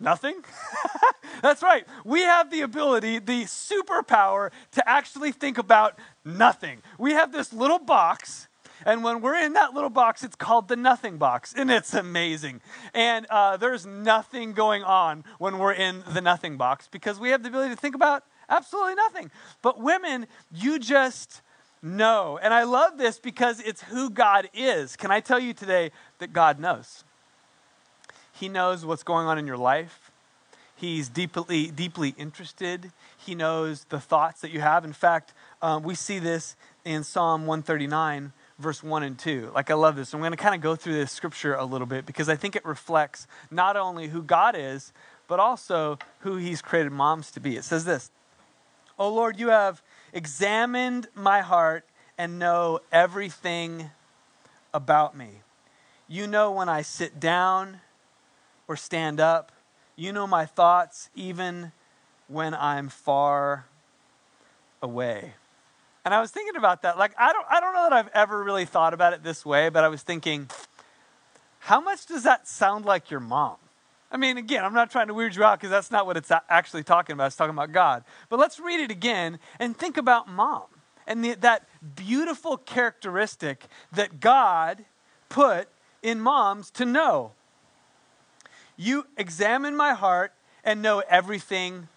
Nothing? 0.01 0.45
That's 1.43 1.63
right. 1.63 1.85
We 2.05 2.21
have 2.21 2.51
the 2.51 2.61
ability, 2.61 3.19
the 3.19 3.45
superpower 3.45 4.51
to 4.73 4.89
actually 4.89 5.33
think 5.33 5.59
about 5.59 5.99
nothing. 6.25 6.83
We 6.99 7.13
have 7.15 7.33
this 7.33 7.53
little 7.53 7.81
box, 7.81 8.47
and 8.87 9.03
when 9.03 9.21
we're 9.21 9.43
in 9.43 9.55
that 9.55 9.75
little 9.75 9.91
box, 9.91 10.23
it's 10.23 10.37
called 10.37 10.69
the 10.69 10.77
nothing 10.77 11.19
box, 11.19 11.53
and 11.57 11.69
it's 11.71 11.95
amazing. 11.95 12.61
And 12.95 13.27
uh, 13.29 13.57
there's 13.57 13.87
nothing 13.87 14.53
going 14.53 14.85
on 14.85 15.25
when 15.39 15.59
we're 15.59 15.73
in 15.73 16.05
the 16.13 16.21
nothing 16.21 16.57
box 16.57 16.89
because 16.89 17.19
we 17.19 17.31
have 17.31 17.43
the 17.43 17.49
ability 17.49 17.75
to 17.75 17.81
think 17.81 17.97
about 17.97 18.23
absolutely 18.49 18.95
nothing. 18.95 19.33
But 19.63 19.81
women, 19.81 20.29
you 20.53 20.79
just 20.79 21.43
know. 21.83 22.39
And 22.43 22.53
I 22.53 22.65
love 22.65 22.99
this 22.99 23.19
because 23.19 23.61
it's 23.61 23.83
who 23.83 24.11
God 24.11 24.49
is. 24.55 24.97
Can 24.97 25.11
I 25.11 25.21
tell 25.21 25.39
you 25.39 25.53
today 25.53 25.93
that 26.19 26.33
God 26.33 26.59
knows? 26.59 27.05
He 28.33 28.49
knows 28.49 28.85
what's 28.85 29.03
going 29.03 29.27
on 29.27 29.39
in 29.39 29.47
your 29.47 29.57
life. 29.57 30.11
He's 30.77 31.09
deeply, 31.09 31.73
deeply 31.73 32.15
interested. 32.17 32.93
He 33.17 33.35
knows 33.35 33.85
the 33.89 33.99
thoughts 33.99 34.41
that 34.43 34.53
you 34.53 34.61
have. 34.61 34.85
In 34.85 34.93
fact, 34.93 35.35
um, 35.61 35.83
we 35.83 35.97
see 35.97 36.21
this 36.21 36.55
in 36.85 37.03
Psalm 37.03 37.47
139, 37.47 38.33
verse 38.61 38.83
1 38.83 39.03
and 39.03 39.19
2. 39.19 39.51
Like, 39.55 39.73
I 39.73 39.75
love 39.75 39.97
this. 39.97 40.15
I'm 40.15 40.21
going 40.21 40.31
to 40.31 40.37
kind 40.37 40.55
of 40.55 40.61
go 40.61 40.77
through 40.77 40.95
this 40.95 41.11
scripture 41.11 41.55
a 41.55 41.65
little 41.65 41.87
bit 41.87 42.07
because 42.07 42.29
I 42.29 42.37
think 42.37 42.55
it 42.55 42.65
reflects 42.65 43.27
not 43.51 43.77
only 43.77 44.07
who 44.07 44.23
God 44.23 44.55
is, 44.57 44.93
but 45.27 45.41
also 45.41 45.99
who 46.21 46.37
He's 46.37 46.63
created 46.63 46.93
moms 46.93 47.33
to 47.33 47.41
be. 47.41 47.57
It 47.57 47.65
says 47.65 47.85
this 47.85 48.13
Oh 48.99 49.13
Lord, 49.13 49.39
you 49.39 49.49
have 49.49 49.83
examined 50.13 51.09
my 51.15 51.41
heart 51.41 51.85
and 52.17 52.39
know 52.39 52.81
everything 52.91 53.91
about 54.75 55.17
me. 55.17 55.43
You 56.09 56.27
know 56.27 56.51
when 56.51 56.69
I 56.69 56.83
sit 56.83 57.21
down 57.21 57.81
or 58.67 58.77
stand 58.77 59.21
up. 59.21 59.53
You 59.97 60.13
know 60.13 60.27
my 60.27 60.47
thoughts 60.47 61.11
even 61.15 61.73
when 62.29 62.55
I'm 62.55 62.89
far 62.89 63.67
away. 64.83 65.35
And 66.05 66.15
I 66.15 66.21
was 66.21 66.31
thinking 66.31 66.57
about 66.57 66.83
that. 66.83 66.97
Like 66.97 67.13
I 67.19 67.33
don't 67.33 67.47
I 67.51 67.61
don't 67.61 67.75
know 67.75 67.83
that 67.85 67.93
I've 67.93 68.09
ever 68.15 68.43
really 68.43 68.65
thought 68.65 68.95
about 68.95 69.13
it 69.13 69.23
this 69.23 69.45
way, 69.45 69.69
but 69.69 69.85
I 69.85 69.89
was 69.89 70.03
thinking 70.03 70.49
how 71.61 71.81
much 71.81 72.07
does 72.07 72.23
that 72.23 72.49
sound 72.49 72.85
like 72.85 73.11
your 73.11 73.21
mom? 73.21 73.57
I 74.11 74.17
mean, 74.17 74.39
again, 74.39 74.65
I'm 74.65 74.75
not 74.75 74.91
trying 74.91 75.09
to 75.09 75.15
weird 75.15 75.35
you 75.35 75.45
out 75.45 75.59
because 75.59 75.71
that's 75.71 75.91
not 75.91 76.07
what 76.07 76.17
it's 76.17 76.33
actually 76.49 76.83
talking 76.83 77.15
about. 77.15 77.27
It's 77.27 77.37
talking 77.37 77.55
about 77.55 77.73
God. 77.73 78.05
But 78.29 78.39
let's 78.39 78.59
read 78.59 78.81
it 78.81 78.91
again 78.91 79.39
and 79.59 79.77
think 79.77 79.97
about 79.97 80.29
mom 80.29 80.65
and 81.07 81.25
the, 81.25 81.35
that 81.35 81.69
beautiful 81.95 82.57
characteristic 82.57 83.67
that 83.93 84.21
God 84.21 84.85
put 85.29 85.69
in 86.03 86.21
moms 86.21 86.71
to 86.73 86.85
know. 86.85 87.33
You 88.77 89.07
examine 89.17 89.77
my 89.77 89.93
heart 89.93 90.33
and 90.65 90.81
know 90.81 91.03
everything 91.09 91.89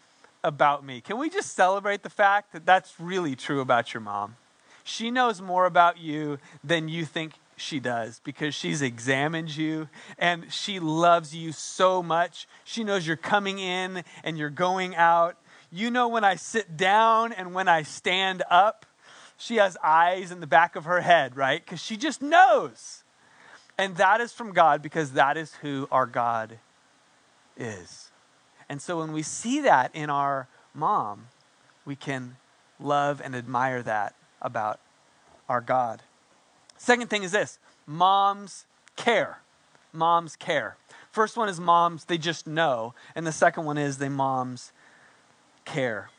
about 0.44 0.84
me. 0.84 1.02
Can 1.02 1.18
we 1.18 1.30
just 1.30 1.54
celebrate 1.54 2.04
the 2.04 2.10
fact 2.10 2.52
that 2.54 2.66
that's 2.66 3.00
really 3.00 3.36
true 3.36 3.62
about 3.62 3.94
your 3.94 4.02
mom? 4.02 4.36
She 4.84 5.12
knows 5.12 5.42
more 5.42 5.66
about 5.66 6.00
you 6.00 6.40
than 6.64 6.90
you 6.90 7.06
think 7.06 7.34
she 7.62 7.80
does 7.80 8.20
because 8.24 8.54
she's 8.54 8.82
examined 8.82 9.56
you 9.56 9.88
and 10.18 10.52
she 10.52 10.80
loves 10.80 11.36
you 11.36 11.52
so 11.52 12.04
much. 12.04 12.48
She 12.64 12.84
knows 12.84 13.08
you're 13.08 13.16
coming 13.16 13.60
in 13.60 14.04
and 14.24 14.38
you're 14.38 14.50
going 14.50 14.96
out. 14.96 15.38
You 15.72 15.90
know 15.90 16.08
when 16.08 16.24
I 16.24 16.36
sit 16.36 16.76
down 16.76 17.32
and 17.32 17.54
when 17.54 17.68
I 17.68 17.84
stand 17.84 18.44
up. 18.50 18.86
She 19.38 19.56
has 19.56 19.78
eyes 19.84 20.32
in 20.32 20.40
the 20.40 20.48
back 20.48 20.76
of 20.76 20.86
her 20.86 21.02
head, 21.02 21.36
right? 21.36 21.64
Because 21.64 21.82
she 21.82 21.98
just 21.98 22.22
knows. 22.22 23.04
And 23.78 23.96
that 23.98 24.22
is 24.22 24.32
from 24.32 24.54
God 24.54 24.82
because 24.82 25.14
that 25.14 25.38
is 25.38 25.56
who 25.56 25.88
our 25.92 26.06
God 26.06 26.60
is. 27.58 28.12
And 28.70 28.82
so 28.82 29.00
when 29.00 29.14
we 29.14 29.24
see 29.24 29.62
that 29.62 29.90
in 29.96 30.10
our 30.10 30.48
mom, 30.74 31.28
we 31.86 31.96
can 31.96 32.38
love 32.80 33.22
and 33.24 33.36
admire 33.36 33.82
that 33.84 34.14
about 34.42 34.80
our 35.50 35.62
God. 35.62 36.04
Second 36.82 37.12
thing 37.12 37.22
is 37.22 37.32
this 37.32 37.60
moms 37.86 38.66
care. 38.96 39.42
Moms 39.94 40.36
care. 40.36 40.78
First 41.12 41.38
one 41.38 41.48
is 41.48 41.60
moms, 41.60 42.06
they 42.06 42.18
just 42.18 42.48
know. 42.48 42.96
And 43.14 43.28
the 43.28 43.32
second 43.32 43.66
one 43.66 43.78
is 43.78 44.00
they 44.00 44.10
moms 44.10 44.72
care. 45.64 46.10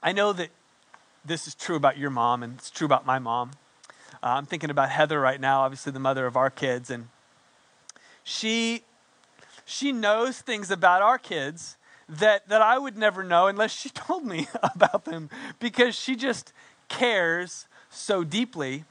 I 0.00 0.12
know 0.12 0.32
that 0.32 0.50
this 1.24 1.48
is 1.48 1.56
true 1.56 1.74
about 1.74 1.98
your 1.98 2.10
mom 2.10 2.44
and 2.44 2.56
it's 2.56 2.70
true 2.70 2.84
about 2.84 3.04
my 3.04 3.18
mom. 3.18 3.50
Uh, 4.22 4.28
I'm 4.28 4.46
thinking 4.46 4.70
about 4.70 4.90
Heather 4.90 5.20
right 5.20 5.40
now, 5.40 5.62
obviously 5.62 5.90
the 5.90 5.98
mother 5.98 6.24
of 6.24 6.36
our 6.36 6.50
kids, 6.50 6.88
and 6.88 7.08
she 8.22 8.84
she 9.64 9.90
knows 9.90 10.40
things 10.40 10.70
about 10.70 11.02
our 11.02 11.18
kids 11.18 11.76
that 12.08 12.48
that 12.48 12.62
I 12.62 12.78
would 12.78 12.96
never 12.96 13.24
know 13.24 13.48
unless 13.48 13.72
she 13.72 13.88
told 13.88 14.24
me 14.24 14.46
about 14.62 15.04
them 15.04 15.30
because 15.58 15.96
she 15.96 16.14
just 16.14 16.52
cares 16.88 17.66
so 17.90 18.22
deeply 18.22 18.84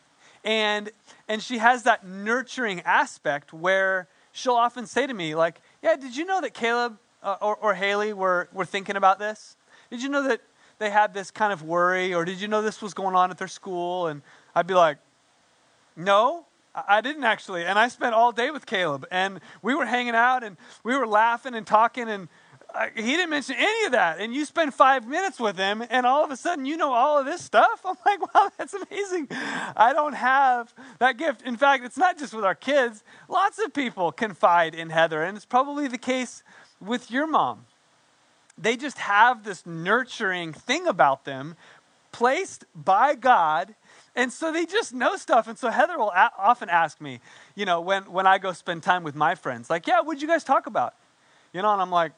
and 0.43 0.91
and 1.27 1.41
she 1.41 1.57
has 1.57 1.83
that 1.83 2.05
nurturing 2.05 2.81
aspect 2.81 3.53
where 3.53 4.07
she'll 4.31 4.53
often 4.53 4.85
say 4.85 5.05
to 5.05 5.13
me 5.13 5.35
like 5.35 5.61
yeah 5.81 5.95
did 5.95 6.15
you 6.15 6.25
know 6.25 6.41
that 6.41 6.53
caleb 6.53 6.97
uh, 7.21 7.35
or, 7.41 7.55
or 7.57 7.73
haley 7.73 8.13
were, 8.13 8.47
were 8.53 8.65
thinking 8.65 8.95
about 8.95 9.19
this 9.19 9.57
did 9.89 10.01
you 10.01 10.09
know 10.09 10.23
that 10.27 10.41
they 10.77 10.89
had 10.89 11.13
this 11.13 11.31
kind 11.31 11.51
of 11.51 11.63
worry 11.63 12.13
or 12.13 12.23
did 12.23 12.39
you 12.39 12.47
know 12.47 12.61
this 12.61 12.81
was 12.81 12.93
going 12.93 13.15
on 13.15 13.31
at 13.31 13.37
their 13.37 13.47
school 13.47 14.07
and 14.07 14.21
i'd 14.55 14.67
be 14.67 14.73
like 14.73 14.97
no 15.95 16.45
I 16.87 17.01
didn't 17.01 17.23
actually. 17.23 17.65
And 17.65 17.79
I 17.79 17.87
spent 17.87 18.13
all 18.13 18.31
day 18.31 18.51
with 18.51 18.65
Caleb. 18.65 19.05
And 19.11 19.39
we 19.61 19.75
were 19.75 19.85
hanging 19.85 20.15
out 20.15 20.43
and 20.43 20.57
we 20.83 20.95
were 20.95 21.07
laughing 21.07 21.55
and 21.55 21.65
talking. 21.65 22.07
And 22.07 22.29
he 22.95 23.01
didn't 23.01 23.29
mention 23.29 23.55
any 23.57 23.85
of 23.85 23.91
that. 23.93 24.19
And 24.19 24.33
you 24.33 24.45
spend 24.45 24.73
five 24.73 25.07
minutes 25.07 25.39
with 25.39 25.57
him, 25.57 25.83
and 25.89 26.05
all 26.05 26.23
of 26.23 26.31
a 26.31 26.37
sudden 26.37 26.65
you 26.65 26.77
know 26.77 26.93
all 26.93 27.19
of 27.19 27.25
this 27.25 27.43
stuff. 27.43 27.81
I'm 27.85 27.95
like, 28.05 28.33
wow, 28.33 28.51
that's 28.57 28.73
amazing. 28.73 29.27
I 29.31 29.91
don't 29.93 30.13
have 30.13 30.73
that 30.99 31.17
gift. 31.17 31.41
In 31.43 31.57
fact, 31.57 31.83
it's 31.83 31.97
not 31.97 32.17
just 32.17 32.33
with 32.33 32.45
our 32.45 32.55
kids, 32.55 33.03
lots 33.27 33.59
of 33.59 33.73
people 33.73 34.11
confide 34.11 34.75
in 34.75 34.89
Heather. 34.89 35.23
And 35.23 35.35
it's 35.35 35.45
probably 35.45 35.87
the 35.87 35.97
case 35.97 36.43
with 36.79 37.11
your 37.11 37.27
mom. 37.27 37.65
They 38.57 38.75
just 38.75 38.97
have 38.97 39.43
this 39.43 39.65
nurturing 39.65 40.53
thing 40.53 40.85
about 40.87 41.25
them 41.25 41.55
placed 42.11 42.65
by 42.75 43.15
God 43.15 43.75
and 44.15 44.33
so 44.33 44.51
they 44.51 44.65
just 44.65 44.93
know 44.93 45.15
stuff. 45.15 45.47
And 45.47 45.57
so 45.57 45.69
Heather 45.69 45.97
will 45.97 46.11
a- 46.11 46.31
often 46.37 46.69
ask 46.69 46.99
me, 46.99 47.21
you 47.55 47.65
know, 47.65 47.79
when, 47.79 48.03
when 48.11 48.27
I 48.27 48.37
go 48.37 48.51
spend 48.51 48.83
time 48.83 49.03
with 49.03 49.15
my 49.15 49.33
friends, 49.35 49.69
like, 49.69 49.87
yeah, 49.87 50.01
what'd 50.01 50.21
you 50.21 50.27
guys 50.27 50.43
talk 50.43 50.67
about? 50.67 50.93
You 51.53 51.61
know, 51.61 51.71
and 51.71 51.81
I'm 51.81 51.91
like, 51.91 52.11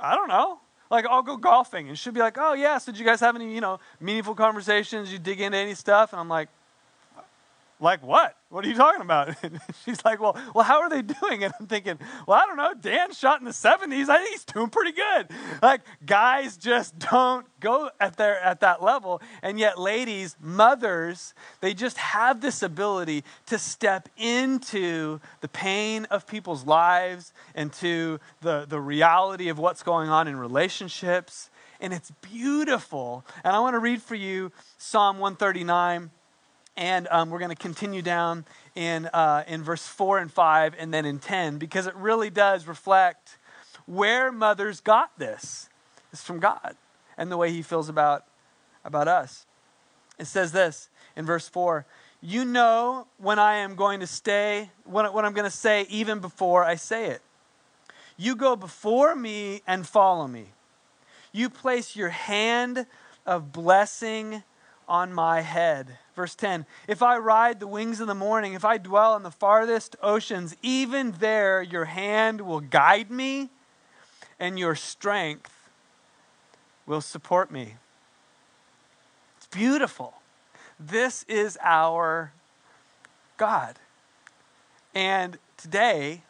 I 0.00 0.14
don't 0.14 0.28
know. 0.28 0.60
Like, 0.90 1.06
I'll 1.06 1.22
go 1.22 1.36
golfing. 1.36 1.88
And 1.88 1.98
she'll 1.98 2.12
be 2.12 2.20
like, 2.20 2.36
oh, 2.38 2.54
yeah, 2.54 2.78
so 2.78 2.92
did 2.92 2.98
you 2.98 3.04
guys 3.04 3.20
have 3.20 3.36
any, 3.36 3.54
you 3.54 3.60
know, 3.60 3.78
meaningful 4.00 4.34
conversations? 4.34 5.12
You 5.12 5.18
dig 5.18 5.40
into 5.40 5.58
any 5.58 5.74
stuff? 5.74 6.12
And 6.12 6.20
I'm 6.20 6.28
like, 6.28 6.48
like 7.80 8.02
what? 8.02 8.36
What 8.50 8.64
are 8.64 8.68
you 8.68 8.74
talking 8.74 9.02
about? 9.02 9.36
And 9.42 9.60
she's 9.84 10.04
like, 10.04 10.20
well, 10.20 10.36
well, 10.54 10.64
how 10.64 10.80
are 10.80 10.88
they 10.88 11.02
doing? 11.02 11.44
And 11.44 11.52
I'm 11.60 11.66
thinking, 11.66 11.98
well, 12.26 12.40
I 12.42 12.46
don't 12.46 12.56
know. 12.56 12.72
Dan 12.80 13.12
shot 13.12 13.40
in 13.40 13.44
the 13.44 13.50
70s. 13.50 14.08
I 14.08 14.18
think 14.18 14.30
he's 14.30 14.44
doing 14.44 14.70
pretty 14.70 14.92
good. 14.92 15.28
Like 15.62 15.82
guys 16.04 16.56
just 16.56 16.98
don't 16.98 17.46
go 17.60 17.90
at 18.00 18.16
their 18.16 18.38
at 18.40 18.60
that 18.60 18.82
level, 18.82 19.20
and 19.42 19.58
yet 19.58 19.78
ladies, 19.78 20.36
mothers, 20.40 21.34
they 21.60 21.74
just 21.74 21.98
have 21.98 22.40
this 22.40 22.62
ability 22.62 23.24
to 23.46 23.58
step 23.58 24.08
into 24.16 25.20
the 25.40 25.48
pain 25.48 26.04
of 26.06 26.26
people's 26.26 26.64
lives 26.64 27.32
and 27.54 27.72
to 27.74 28.20
the 28.40 28.66
the 28.68 28.80
reality 28.80 29.48
of 29.48 29.58
what's 29.58 29.82
going 29.82 30.08
on 30.08 30.28
in 30.28 30.36
relationships, 30.36 31.50
and 31.80 31.92
it's 31.92 32.10
beautiful. 32.22 33.24
And 33.44 33.54
I 33.54 33.60
want 33.60 33.74
to 33.74 33.78
read 33.78 34.02
for 34.02 34.14
you 34.14 34.52
Psalm 34.78 35.18
139 35.18 36.10
and 36.78 37.08
um, 37.10 37.28
we're 37.28 37.40
going 37.40 37.50
to 37.50 37.56
continue 37.56 38.02
down 38.02 38.44
in, 38.76 39.06
uh, 39.06 39.42
in 39.48 39.64
verse 39.64 39.84
4 39.84 40.18
and 40.18 40.32
5 40.32 40.76
and 40.78 40.94
then 40.94 41.04
in 41.04 41.18
10 41.18 41.58
because 41.58 41.88
it 41.88 41.94
really 41.96 42.30
does 42.30 42.68
reflect 42.68 43.36
where 43.86 44.30
mothers 44.30 44.80
got 44.80 45.10
this. 45.18 45.68
It's 46.12 46.22
from 46.22 46.38
God 46.38 46.76
and 47.18 47.32
the 47.32 47.36
way 47.36 47.50
he 47.50 47.62
feels 47.62 47.88
about, 47.88 48.24
about 48.84 49.08
us. 49.08 49.44
It 50.20 50.26
says 50.28 50.52
this 50.52 50.88
in 51.16 51.26
verse 51.26 51.48
4 51.48 51.84
You 52.20 52.44
know 52.44 53.08
when 53.18 53.40
I 53.40 53.56
am 53.56 53.74
going 53.74 53.98
to 53.98 54.06
stay, 54.06 54.70
what, 54.84 55.12
what 55.12 55.24
I'm 55.24 55.32
going 55.32 55.50
to 55.50 55.56
say 55.56 55.84
even 55.90 56.20
before 56.20 56.62
I 56.62 56.76
say 56.76 57.06
it. 57.06 57.22
You 58.16 58.36
go 58.36 58.54
before 58.54 59.16
me 59.16 59.62
and 59.66 59.84
follow 59.84 60.28
me. 60.28 60.46
You 61.32 61.50
place 61.50 61.96
your 61.96 62.10
hand 62.10 62.86
of 63.26 63.52
blessing 63.52 64.44
on 64.88 65.12
my 65.12 65.40
head. 65.40 65.98
Verse 66.18 66.34
10 66.34 66.66
If 66.88 67.00
I 67.00 67.16
ride 67.16 67.60
the 67.60 67.68
wings 67.68 68.00
of 68.00 68.08
the 68.08 68.14
morning, 68.14 68.54
if 68.54 68.64
I 68.64 68.76
dwell 68.76 69.14
in 69.14 69.22
the 69.22 69.30
farthest 69.30 69.94
oceans, 70.02 70.56
even 70.62 71.12
there 71.12 71.62
your 71.62 71.84
hand 71.84 72.40
will 72.40 72.58
guide 72.58 73.08
me 73.08 73.50
and 74.40 74.58
your 74.58 74.74
strength 74.74 75.52
will 76.86 77.00
support 77.00 77.52
me. 77.52 77.76
It's 79.36 79.46
beautiful. 79.46 80.14
This 80.80 81.24
is 81.28 81.56
our 81.62 82.32
God. 83.36 83.78
And 84.96 85.38
today, 85.56 86.24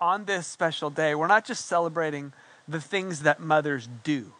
on 0.00 0.26
this 0.26 0.46
special 0.46 0.90
day, 0.90 1.16
we're 1.16 1.26
not 1.26 1.44
just 1.44 1.66
celebrating 1.66 2.32
the 2.68 2.80
things 2.80 3.22
that 3.22 3.40
mothers 3.40 3.88
do, 4.04 4.32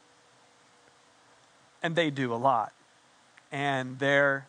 and 1.82 1.96
they 1.96 2.10
do 2.10 2.32
a 2.32 2.36
lot, 2.36 2.72
and 3.56 3.98
they're 3.98 4.46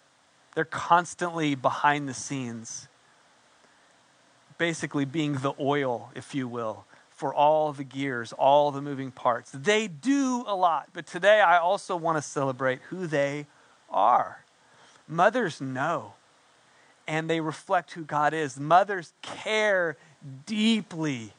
they're 0.53 0.65
constantly 0.65 1.55
behind 1.55 2.09
the 2.09 2.13
scenes, 2.13 2.89
basically 4.57 5.05
being 5.05 5.35
the 5.35 5.53
oil, 5.59 6.11
if 6.13 6.35
you 6.35 6.45
will, 6.47 6.83
for 7.09 7.33
all 7.33 7.71
the 7.71 7.85
gears, 7.85 8.33
all 8.33 8.71
the 8.71 8.81
moving 8.81 9.11
parts. 9.11 9.51
They 9.53 9.87
do 9.87 10.43
a 10.45 10.55
lot, 10.55 10.89
but 10.91 11.07
today 11.07 11.39
I 11.39 11.57
also 11.57 11.95
want 11.95 12.17
to 12.17 12.21
celebrate 12.21 12.79
who 12.89 13.07
they 13.07 13.45
are. 13.89 14.43
Mothers 15.07 15.61
know, 15.61 16.15
and 17.07 17.29
they 17.29 17.39
reflect 17.39 17.93
who 17.93 18.03
God 18.03 18.33
is. 18.33 18.59
Mothers 18.59 19.13
care 19.21 19.95
deeply, 20.45 21.31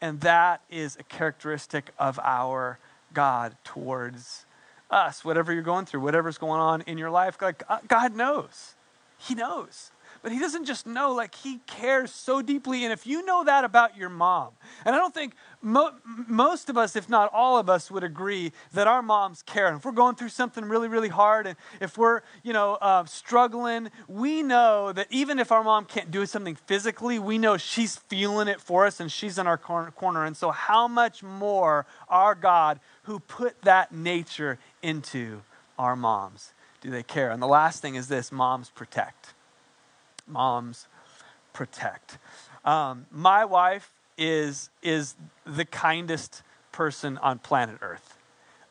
and 0.00 0.20
that 0.22 0.62
is 0.68 0.96
a 0.98 1.04
characteristic 1.04 1.90
of 1.96 2.18
our 2.18 2.80
God 3.12 3.56
towards 3.62 4.46
us. 4.94 5.24
Whatever 5.24 5.52
you're 5.52 5.62
going 5.62 5.86
through, 5.86 6.00
whatever's 6.00 6.38
going 6.38 6.60
on 6.60 6.82
in 6.82 6.96
your 6.96 7.10
life, 7.10 7.36
like 7.42 7.62
uh, 7.68 7.78
God 7.88 8.14
knows. 8.14 8.74
He 9.18 9.34
knows. 9.34 9.90
But 10.24 10.32
he 10.32 10.38
doesn't 10.38 10.64
just 10.64 10.86
know, 10.86 11.12
like 11.12 11.34
he 11.34 11.58
cares 11.66 12.10
so 12.10 12.40
deeply. 12.40 12.84
And 12.84 12.94
if 12.94 13.06
you 13.06 13.26
know 13.26 13.44
that 13.44 13.62
about 13.62 13.94
your 13.94 14.08
mom, 14.08 14.52
and 14.86 14.94
I 14.94 14.98
don't 14.98 15.12
think 15.12 15.34
mo- 15.60 15.92
most 16.04 16.70
of 16.70 16.78
us, 16.78 16.96
if 16.96 17.10
not 17.10 17.30
all 17.34 17.58
of 17.58 17.68
us, 17.68 17.90
would 17.90 18.02
agree 18.02 18.52
that 18.72 18.86
our 18.86 19.02
moms 19.02 19.42
care. 19.42 19.66
And 19.66 19.76
if 19.76 19.84
we're 19.84 19.92
going 19.92 20.14
through 20.14 20.30
something 20.30 20.64
really, 20.64 20.88
really 20.88 21.10
hard, 21.10 21.46
and 21.46 21.58
if 21.78 21.98
we're, 21.98 22.22
you 22.42 22.54
know, 22.54 22.76
uh, 22.76 23.04
struggling, 23.04 23.90
we 24.08 24.42
know 24.42 24.92
that 24.92 25.08
even 25.10 25.38
if 25.38 25.52
our 25.52 25.62
mom 25.62 25.84
can't 25.84 26.10
do 26.10 26.24
something 26.24 26.54
physically, 26.54 27.18
we 27.18 27.36
know 27.36 27.58
she's 27.58 27.96
feeling 27.96 28.48
it 28.48 28.62
for 28.62 28.86
us 28.86 29.00
and 29.00 29.12
she's 29.12 29.36
in 29.36 29.46
our 29.46 29.58
cor- 29.58 29.90
corner. 29.90 30.24
And 30.24 30.34
so, 30.34 30.52
how 30.52 30.88
much 30.88 31.22
more 31.22 31.84
our 32.08 32.34
God, 32.34 32.80
who 33.02 33.18
put 33.18 33.60
that 33.60 33.92
nature 33.92 34.58
into 34.84 35.42
our 35.78 35.96
moms, 35.96 36.52
do 36.80 36.90
they 36.90 37.02
care? 37.02 37.30
And 37.30 37.42
the 37.42 37.46
last 37.46 37.82
thing 37.82 37.96
is 37.96 38.08
this 38.08 38.30
moms 38.30 38.70
protect 38.70 39.34
moms 40.26 40.86
protect. 41.52 42.18
Um, 42.64 43.06
my 43.10 43.44
wife 43.44 43.90
is, 44.16 44.70
is 44.82 45.14
the 45.44 45.64
kindest 45.64 46.42
person 46.72 47.18
on 47.18 47.38
planet 47.38 47.78
Earth. 47.82 48.18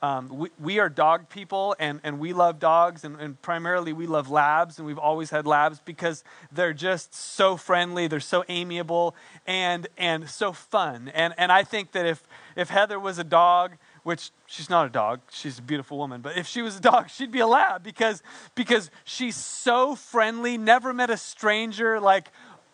Um, 0.01 0.28
we, 0.28 0.49
we 0.59 0.80
are 0.80 0.89
dog 0.89 1.30
people 1.30 1.78
and, 1.80 2.01
and 2.03 2.20
we 2.20 2.34
love 2.34 2.59
dogs 2.59 3.05
and, 3.05 3.22
and 3.22 3.41
primarily 3.41 3.93
we 3.93 4.05
love 4.05 4.30
labs 4.30 4.78
and 4.78 4.86
we've 4.86 4.97
always 4.97 5.30
had 5.30 5.47
labs 5.47 5.80
because 5.80 6.26
they're 6.51 6.74
just 6.74 7.16
so 7.16 7.55
friendly 7.55 8.07
they're 8.07 8.20
so 8.20 8.43
amiable 8.49 9.16
and, 9.47 9.88
and 9.97 10.30
so 10.30 10.51
fun 10.51 11.09
and, 11.14 11.34
and 11.38 11.53
i 11.53 11.64
think 11.64 11.93
that 11.93 12.05
if, 12.05 12.22
if 12.57 12.68
heather 12.68 12.99
was 12.99 13.18
a 13.18 13.24
dog 13.24 13.78
which 14.04 14.32
she's 14.45 14.70
not 14.70 14.86
a 14.86 14.89
dog 14.89 15.20
she's 15.32 15.60
a 15.60 15.62
beautiful 15.62 15.97
woman 15.97 16.22
but 16.22 16.38
if 16.38 16.45
she 16.45 16.62
was 16.62 16.78
a 16.78 16.82
dog 16.82 17.10
she'd 17.10 17.32
be 17.32 17.39
a 17.39 17.47
lab 17.47 17.84
because 17.84 18.22
because 18.56 18.91
she's 19.04 19.36
so 19.36 19.95
friendly 19.95 20.58
never 20.58 20.93
met 20.93 21.10
a 21.10 21.18
stranger 21.18 21.99
like 21.99 22.30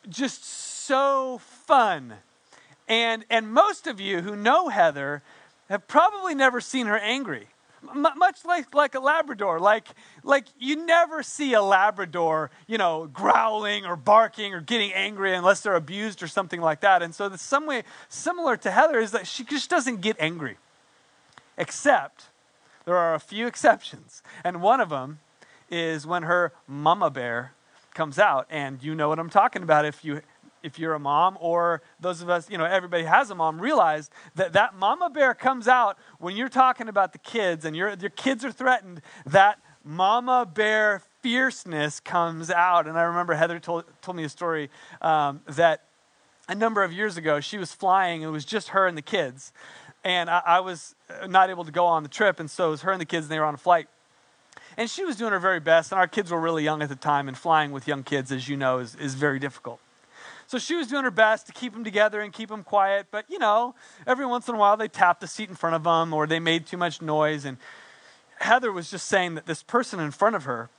just 0.09 0.43
so 0.89 1.37
fun. 1.37 2.15
And 2.87 3.23
and 3.29 3.51
most 3.51 3.87
of 3.87 3.99
you 3.99 4.21
who 4.21 4.35
know 4.35 4.69
heather 4.69 5.21
have 5.69 5.87
probably 5.87 6.33
never 6.33 6.59
seen 6.59 6.87
her 6.87 6.97
angry. 6.97 7.47
M- 7.83 8.07
much 8.17 8.43
like, 8.43 8.73
like 8.75 8.95
a 8.95 8.99
labrador 8.99 9.59
like 9.59 9.87
like 10.23 10.47
you 10.57 10.75
never 10.85 11.23
see 11.23 11.53
a 11.53 11.61
labrador 11.61 12.51
you 12.67 12.77
know 12.77 13.07
growling 13.13 13.85
or 13.85 13.95
barking 13.95 14.53
or 14.53 14.59
getting 14.59 14.91
angry 14.91 15.33
unless 15.33 15.61
they're 15.61 15.75
abused 15.75 16.23
or 16.23 16.27
something 16.27 16.59
like 16.59 16.81
that. 16.81 17.01
And 17.03 17.13
so 17.13 17.29
the 17.29 17.37
some 17.37 17.67
way 17.67 17.83
similar 18.09 18.57
to 18.57 18.71
heather 18.71 18.99
is 18.99 19.11
that 19.11 19.27
she 19.27 19.43
just 19.43 19.69
doesn't 19.69 20.01
get 20.01 20.15
angry 20.19 20.57
except 21.59 22.29
there 22.85 22.97
are 22.97 23.13
a 23.13 23.19
few 23.19 23.45
exceptions. 23.45 24.23
And 24.43 24.63
one 24.63 24.81
of 24.81 24.89
them 24.89 25.19
is 25.69 26.07
when 26.07 26.23
her 26.23 26.53
mama 26.67 27.11
bear 27.11 27.53
comes 27.93 28.17
out. 28.17 28.47
And 28.49 28.81
you 28.81 28.95
know 28.95 29.09
what 29.09 29.19
I'm 29.19 29.29
talking 29.29 29.61
about 29.61 29.85
if 29.85 30.03
you 30.03 30.21
if 30.61 30.77
you're 30.77 30.93
a 30.93 30.99
mom 30.99 31.37
or 31.39 31.81
those 32.01 32.21
of 32.21 32.29
us, 32.29 32.49
you 32.49 32.57
know, 32.57 32.65
everybody 32.65 33.03
has 33.03 33.29
a 33.29 33.35
mom, 33.35 33.61
realize 33.61 34.09
that 34.35 34.51
that 34.53 34.75
mama 34.75 35.09
bear 35.09 35.33
comes 35.33 35.69
out 35.69 35.97
when 36.17 36.35
you're 36.35 36.49
talking 36.49 36.89
about 36.89 37.13
the 37.13 37.19
kids 37.19 37.63
and 37.63 37.75
your 37.75 37.93
your 37.99 38.09
kids 38.09 38.43
are 38.43 38.51
threatened, 38.51 39.01
that 39.25 39.59
mama 39.83 40.49
bear 40.51 41.01
fierceness 41.21 41.99
comes 41.99 42.49
out. 42.49 42.87
And 42.87 42.97
I 42.97 43.03
remember 43.03 43.35
Heather 43.35 43.59
told, 43.59 43.85
told 44.01 44.17
me 44.17 44.23
a 44.23 44.29
story 44.29 44.69
um, 45.01 45.41
that 45.47 45.83
a 46.47 46.55
number 46.55 46.83
of 46.83 46.91
years 46.91 47.15
ago, 47.15 47.39
she 47.39 47.57
was 47.57 47.71
flying, 47.71 48.23
and 48.23 48.29
it 48.29 48.33
was 48.33 48.45
just 48.45 48.69
her 48.69 48.87
and 48.87 48.97
the 48.97 49.03
kids 49.03 49.53
and 50.03 50.29
I, 50.29 50.41
I, 50.45 50.59
was 50.59 50.95
uh, 51.09 51.27
not 51.27 51.49
able 51.49 51.65
to 51.65 51.71
go 51.71 51.85
on 51.85 52.03
the 52.03 52.09
trip, 52.09 52.39
and 52.39 52.49
so 52.49 52.67
it 52.67 52.71
was 52.71 52.81
her 52.81 52.91
and 52.91 53.01
the 53.01 53.05
kids, 53.05 53.25
and 53.25 53.31
they 53.31 53.39
were 53.39 53.45
on 53.45 53.55
a 53.55 53.57
flight. 53.57 53.87
And 54.77 54.89
she 54.89 55.03
was 55.03 55.15
doing 55.15 55.31
her 55.31 55.39
very 55.39 55.59
best, 55.59 55.91
and 55.91 55.99
our 55.99 56.07
kids 56.07 56.31
were 56.31 56.39
really 56.39 56.63
young 56.63 56.81
at 56.81 56.89
the 56.89 56.95
time, 56.95 57.27
and 57.27 57.37
flying 57.37 57.71
with 57.71 57.87
young 57.87 58.03
kids, 58.03 58.31
as 58.31 58.47
you 58.47 58.55
know, 58.55 58.79
is, 58.79 58.95
is 58.95 59.15
very 59.15 59.39
difficult. 59.39 59.79
So 60.49 60.57
she 60.57 60.75
was 60.75 60.87
doing 60.87 61.03
her 61.03 61.11
best 61.11 61.45
to 61.45 61.53
keep 61.53 61.73
them 61.73 61.83
together 61.83 62.21
and 62.21 62.33
keep 62.33 62.49
them 62.49 62.63
quiet, 62.63 63.05
but 63.11 63.25
you 63.29 63.37
know, 63.37 63.75
every 64.07 64.25
once 64.25 64.47
in 64.47 64.55
a 64.55 64.57
while 64.57 64.77
they 64.77 64.87
tapped 64.87 65.21
the 65.21 65.27
seat 65.27 65.47
in 65.47 65.53
front 65.53 65.75
of 65.75 65.83
them 65.83 66.11
or 66.11 66.25
they 66.25 66.39
made 66.39 66.65
too 66.65 66.75
much 66.75 67.03
noise. 67.03 67.45
And 67.45 67.57
Heather 68.39 68.71
was 68.71 68.89
just 68.89 69.07
saying 69.07 69.35
that 69.35 69.45
this 69.45 69.61
person 69.61 69.99
in 69.99 70.09
front 70.09 70.35
of 70.35 70.45
her 70.45 70.69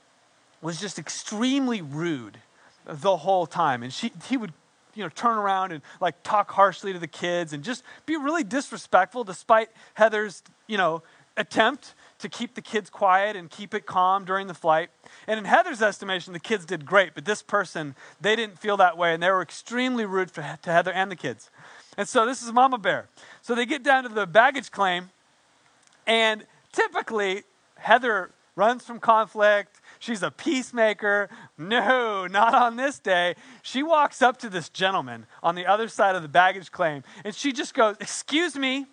was 0.61 0.81
just 0.81 0.99
extremely 0.99 1.81
rude 1.81 2.39
the 2.85 3.15
whole 3.17 3.45
time. 3.45 3.81
And 3.81 3.93
she, 3.93 4.11
he 4.27 4.35
would 4.35 4.51
you 4.95 5.03
know, 5.03 5.09
turn 5.09 5.37
around 5.37 5.71
and 5.71 5.81
like 5.99 6.21
talk 6.23 6.51
harshly 6.51 6.93
to 6.93 6.99
the 6.99 7.07
kids 7.07 7.53
and 7.53 7.63
just 7.63 7.83
be 8.05 8.17
really 8.17 8.43
disrespectful 8.43 9.23
despite 9.23 9.69
Heather's, 9.93 10.43
you 10.67 10.77
know, 10.77 11.03
attempt 11.37 11.93
to 12.19 12.29
keep 12.29 12.55
the 12.55 12.61
kids 12.61 12.89
quiet 12.89 13.35
and 13.35 13.49
keep 13.49 13.73
it 13.73 13.85
calm 13.85 14.25
during 14.25 14.47
the 14.47 14.53
flight. 14.53 14.89
And 15.27 15.39
in 15.39 15.45
Heather's 15.45 15.81
estimation, 15.81 16.33
the 16.33 16.39
kids 16.39 16.65
did 16.65 16.85
great, 16.85 17.15
but 17.15 17.25
this 17.25 17.41
person, 17.41 17.95
they 18.19 18.35
didn't 18.35 18.59
feel 18.59 18.77
that 18.77 18.97
way 18.97 19.13
and 19.13 19.23
they 19.23 19.29
were 19.29 19.41
extremely 19.41 20.05
rude 20.05 20.33
to 20.33 20.57
Heather 20.63 20.91
and 20.91 21.09
the 21.09 21.15
kids. 21.15 21.49
And 21.97 22.07
so 22.07 22.25
this 22.25 22.41
is 22.41 22.51
Mama 22.51 22.77
Bear. 22.77 23.07
So 23.41 23.55
they 23.55 23.65
get 23.65 23.83
down 23.83 24.03
to 24.03 24.09
the 24.09 24.25
baggage 24.25 24.71
claim, 24.71 25.09
and 26.07 26.45
typically 26.71 27.43
Heather 27.75 28.31
runs 28.55 28.85
from 28.85 28.99
conflict 28.99 29.80
She's 30.01 30.23
a 30.23 30.31
peacemaker. 30.31 31.29
No, 31.59 32.25
not 32.25 32.55
on 32.55 32.75
this 32.75 32.97
day. 32.97 33.35
She 33.61 33.83
walks 33.83 34.23
up 34.23 34.37
to 34.37 34.49
this 34.49 34.67
gentleman 34.67 35.27
on 35.43 35.53
the 35.53 35.67
other 35.67 35.87
side 35.87 36.15
of 36.15 36.23
the 36.23 36.27
baggage 36.27 36.71
claim 36.71 37.03
and 37.23 37.35
she 37.35 37.53
just 37.53 37.75
goes, 37.75 37.97
Excuse 37.99 38.55
me, 38.55 38.87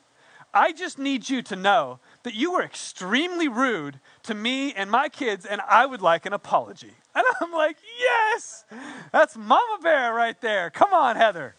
I 0.52 0.72
just 0.72 0.98
need 0.98 1.30
you 1.30 1.40
to 1.40 1.56
know 1.56 1.98
that 2.24 2.34
you 2.34 2.52
were 2.52 2.62
extremely 2.62 3.48
rude 3.48 4.00
to 4.24 4.34
me 4.34 4.74
and 4.74 4.90
my 4.90 5.08
kids, 5.08 5.46
and 5.46 5.62
I 5.66 5.86
would 5.86 6.02
like 6.02 6.26
an 6.26 6.34
apology. 6.34 6.92
And 7.14 7.24
I'm 7.40 7.52
like, 7.52 7.78
Yes, 7.98 8.66
that's 9.10 9.34
Mama 9.34 9.78
Bear 9.82 10.12
right 10.12 10.38
there. 10.42 10.68
Come 10.68 10.92
on, 10.92 11.16
Heather. 11.16 11.56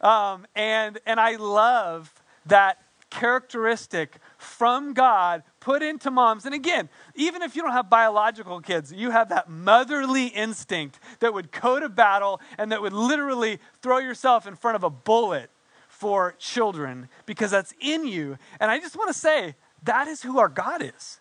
Um, 0.00 0.46
and, 0.56 0.98
and 1.04 1.20
I 1.20 1.36
love 1.36 2.14
that 2.46 2.78
characteristic 3.10 4.16
from 4.38 4.94
God 4.94 5.42
put 5.60 5.82
into 5.82 6.10
moms. 6.10 6.46
And 6.46 6.54
again, 6.54 6.88
even 7.14 7.42
if 7.42 7.54
you 7.54 7.62
don't 7.62 7.72
have 7.72 7.88
biological 7.88 8.60
kids, 8.60 8.92
you 8.92 9.10
have 9.10 9.28
that 9.28 9.48
motherly 9.48 10.26
instinct 10.26 10.98
that 11.20 11.32
would 11.32 11.52
go 11.52 11.78
to 11.78 11.88
battle 11.88 12.40
and 12.58 12.72
that 12.72 12.82
would 12.82 12.94
literally 12.94 13.58
throw 13.82 13.98
yourself 13.98 14.46
in 14.46 14.56
front 14.56 14.76
of 14.76 14.82
a 14.82 14.90
bullet 14.90 15.50
for 15.88 16.34
children 16.38 17.08
because 17.26 17.50
that's 17.50 17.74
in 17.80 18.06
you. 18.06 18.38
And 18.58 18.70
I 18.70 18.78
just 18.78 18.96
want 18.96 19.08
to 19.08 19.18
say 19.18 19.54
that 19.84 20.08
is 20.08 20.22
who 20.22 20.38
our 20.38 20.48
God 20.48 20.82
is. 20.82 21.20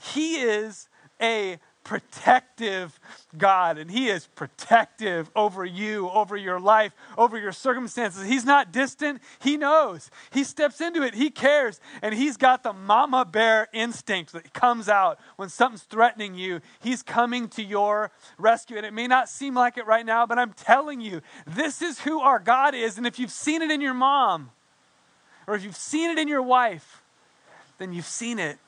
He 0.00 0.40
is 0.40 0.88
a 1.20 1.58
protective 1.84 2.98
God, 3.36 3.78
and 3.78 3.90
He 3.90 4.08
is 4.08 4.26
protective 4.28 5.30
over 5.34 5.64
you, 5.64 6.08
over 6.10 6.36
your 6.36 6.60
life, 6.60 6.92
over 7.18 7.38
your 7.38 7.52
circumstances. 7.52 8.26
He's 8.26 8.44
not 8.44 8.72
distant, 8.72 9.20
He 9.40 9.56
knows. 9.56 10.10
He 10.30 10.44
steps 10.44 10.80
into 10.80 11.02
it, 11.02 11.14
He 11.14 11.30
cares, 11.30 11.80
and 12.00 12.14
He's 12.14 12.36
got 12.36 12.62
the 12.62 12.72
mama 12.72 13.24
bear 13.24 13.68
instinct 13.72 14.32
that 14.32 14.52
comes 14.52 14.88
out 14.88 15.18
when 15.36 15.48
something's 15.48 15.82
threatening 15.82 16.34
you. 16.34 16.60
He's 16.80 17.02
coming 17.02 17.48
to 17.50 17.62
your 17.62 18.10
rescue, 18.38 18.76
and 18.76 18.86
it 18.86 18.92
may 18.92 19.06
not 19.06 19.28
seem 19.28 19.54
like 19.54 19.76
it 19.76 19.86
right 19.86 20.06
now, 20.06 20.26
but 20.26 20.38
I'm 20.38 20.52
telling 20.52 21.00
you, 21.00 21.20
this 21.46 21.82
is 21.82 22.00
who 22.00 22.20
our 22.20 22.38
God 22.38 22.74
is, 22.74 22.98
and 22.98 23.06
if 23.06 23.18
you've 23.18 23.30
seen 23.30 23.62
it 23.62 23.70
in 23.70 23.80
your 23.80 23.94
mom, 23.94 24.50
or 25.46 25.54
if 25.54 25.64
you've 25.64 25.76
seen 25.76 26.10
it 26.10 26.18
in 26.18 26.28
your 26.28 26.42
wife, 26.42 27.02
then 27.78 27.92
you've 27.92 28.06
seen 28.06 28.38
it 28.38 28.58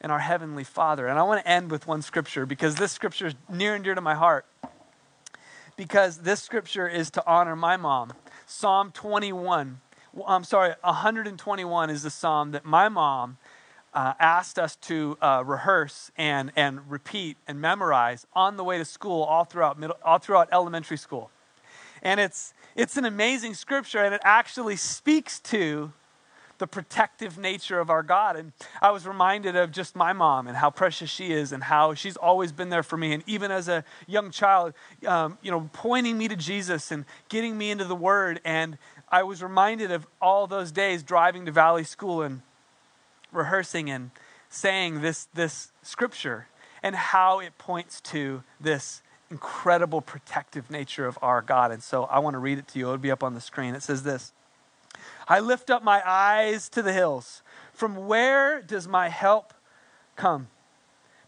and 0.00 0.12
our 0.12 0.18
Heavenly 0.18 0.64
Father. 0.64 1.06
And 1.06 1.18
I 1.18 1.22
want 1.22 1.42
to 1.44 1.48
end 1.48 1.70
with 1.70 1.86
one 1.86 2.02
scripture 2.02 2.46
because 2.46 2.76
this 2.76 2.92
scripture 2.92 3.26
is 3.26 3.34
near 3.50 3.74
and 3.74 3.84
dear 3.84 3.94
to 3.94 4.00
my 4.00 4.14
heart. 4.14 4.46
Because 5.76 6.18
this 6.18 6.42
scripture 6.42 6.88
is 6.88 7.10
to 7.10 7.26
honor 7.26 7.54
my 7.54 7.76
mom. 7.76 8.12
Psalm 8.46 8.90
21, 8.92 9.80
I'm 10.26 10.44
sorry, 10.44 10.74
121 10.82 11.90
is 11.90 12.02
the 12.02 12.10
psalm 12.10 12.52
that 12.52 12.64
my 12.64 12.88
mom 12.88 13.36
uh, 13.94 14.14
asked 14.18 14.58
us 14.58 14.76
to 14.76 15.16
uh, 15.20 15.42
rehearse 15.44 16.10
and, 16.16 16.52
and 16.56 16.90
repeat 16.90 17.36
and 17.46 17.60
memorize 17.60 18.26
on 18.32 18.56
the 18.56 18.64
way 18.64 18.78
to 18.78 18.84
school 18.84 19.22
all 19.22 19.44
throughout, 19.44 19.78
middle, 19.78 19.96
all 20.04 20.18
throughout 20.18 20.48
elementary 20.52 20.96
school. 20.96 21.30
And 22.02 22.20
it's, 22.20 22.54
it's 22.76 22.96
an 22.96 23.04
amazing 23.04 23.54
scripture, 23.54 23.98
and 24.04 24.14
it 24.14 24.20
actually 24.24 24.76
speaks 24.76 25.40
to 25.40 25.92
the 26.58 26.66
protective 26.66 27.38
nature 27.38 27.80
of 27.80 27.90
our 27.90 28.02
God. 28.02 28.36
And 28.36 28.52
I 28.82 28.90
was 28.90 29.06
reminded 29.06 29.56
of 29.56 29.70
just 29.70 29.96
my 29.96 30.12
mom 30.12 30.46
and 30.46 30.56
how 30.56 30.70
precious 30.70 31.08
she 31.08 31.32
is 31.32 31.52
and 31.52 31.62
how 31.62 31.94
she's 31.94 32.16
always 32.16 32.52
been 32.52 32.68
there 32.68 32.82
for 32.82 32.96
me. 32.96 33.12
And 33.12 33.22
even 33.26 33.50
as 33.50 33.68
a 33.68 33.84
young 34.06 34.30
child, 34.30 34.74
um, 35.06 35.38
you 35.42 35.50
know, 35.50 35.70
pointing 35.72 36.18
me 36.18 36.28
to 36.28 36.36
Jesus 36.36 36.90
and 36.90 37.04
getting 37.28 37.56
me 37.56 37.70
into 37.70 37.84
the 37.84 37.96
Word. 37.96 38.40
And 38.44 38.78
I 39.08 39.22
was 39.22 39.42
reminded 39.42 39.90
of 39.90 40.06
all 40.20 40.46
those 40.46 40.72
days 40.72 41.02
driving 41.02 41.46
to 41.46 41.52
Valley 41.52 41.84
School 41.84 42.22
and 42.22 42.42
rehearsing 43.32 43.90
and 43.90 44.10
saying 44.48 45.00
this, 45.00 45.28
this 45.34 45.72
scripture 45.82 46.48
and 46.82 46.94
how 46.94 47.40
it 47.40 47.56
points 47.58 48.00
to 48.00 48.42
this 48.60 49.02
incredible 49.30 50.00
protective 50.00 50.70
nature 50.70 51.06
of 51.06 51.18
our 51.20 51.42
God. 51.42 51.70
And 51.70 51.82
so 51.82 52.04
I 52.04 52.18
want 52.18 52.34
to 52.34 52.38
read 52.38 52.58
it 52.58 52.68
to 52.68 52.78
you. 52.78 52.86
It'll 52.86 52.98
be 52.98 53.10
up 53.10 53.22
on 53.22 53.34
the 53.34 53.40
screen. 53.40 53.74
It 53.74 53.82
says 53.82 54.02
this 54.02 54.32
I 55.28 55.40
lift 55.40 55.70
up 55.70 55.82
my 55.82 56.02
eyes 56.08 56.68
to 56.70 56.82
the 56.82 56.92
hills. 56.92 57.42
From 57.72 58.06
where 58.06 58.62
does 58.62 58.88
my 58.88 59.08
help 59.08 59.52
come? 60.16 60.48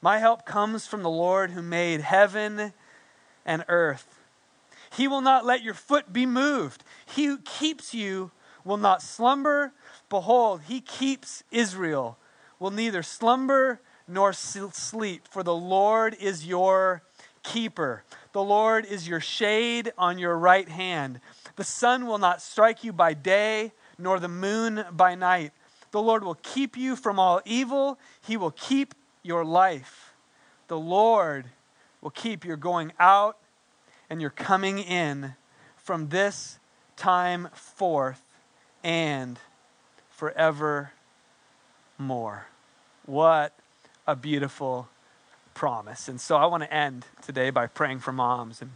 My 0.00 0.18
help 0.18 0.46
comes 0.46 0.86
from 0.86 1.02
the 1.02 1.10
Lord 1.10 1.50
who 1.50 1.62
made 1.62 2.00
heaven 2.00 2.72
and 3.44 3.64
earth. 3.68 4.18
He 4.90 5.06
will 5.06 5.20
not 5.20 5.44
let 5.44 5.62
your 5.62 5.74
foot 5.74 6.12
be 6.12 6.24
moved. 6.24 6.82
He 7.04 7.26
who 7.26 7.38
keeps 7.38 7.92
you 7.92 8.30
will 8.64 8.78
not 8.78 9.02
slumber. 9.02 9.72
Behold, 10.08 10.62
he 10.62 10.80
keeps 10.80 11.44
Israel, 11.50 12.16
will 12.58 12.70
neither 12.70 13.02
slumber 13.02 13.80
nor 14.08 14.32
sleep, 14.32 15.28
for 15.28 15.42
the 15.42 15.54
Lord 15.54 16.16
is 16.18 16.46
your 16.46 17.02
keeper. 17.42 18.02
The 18.32 18.42
Lord 18.42 18.84
is 18.84 19.06
your 19.06 19.20
shade 19.20 19.92
on 19.96 20.18
your 20.18 20.36
right 20.36 20.68
hand. 20.68 21.20
The 21.56 21.64
sun 21.64 22.06
will 22.06 22.18
not 22.18 22.42
strike 22.42 22.82
you 22.82 22.92
by 22.92 23.14
day, 23.14 23.72
nor 24.00 24.18
the 24.18 24.28
moon 24.28 24.84
by 24.92 25.14
night. 25.14 25.52
The 25.90 26.00
Lord 26.00 26.24
will 26.24 26.38
keep 26.42 26.76
you 26.76 26.96
from 26.96 27.18
all 27.18 27.40
evil. 27.44 27.98
He 28.20 28.36
will 28.36 28.52
keep 28.52 28.94
your 29.22 29.44
life. 29.44 30.14
The 30.68 30.78
Lord 30.78 31.46
will 32.00 32.10
keep 32.10 32.44
your 32.44 32.56
going 32.56 32.92
out 32.98 33.36
and 34.08 34.20
your 34.20 34.30
coming 34.30 34.78
in 34.78 35.34
from 35.76 36.08
this 36.08 36.58
time 36.96 37.48
forth 37.54 38.22
and 38.82 39.38
forevermore. 40.10 40.90
What 43.06 43.56
a 44.06 44.16
beautiful 44.16 44.88
promise. 45.54 46.08
And 46.08 46.20
so 46.20 46.36
I 46.36 46.46
want 46.46 46.62
to 46.62 46.72
end 46.72 47.06
today 47.22 47.50
by 47.50 47.66
praying 47.66 48.00
for 48.00 48.12
moms 48.12 48.62
and 48.62 48.72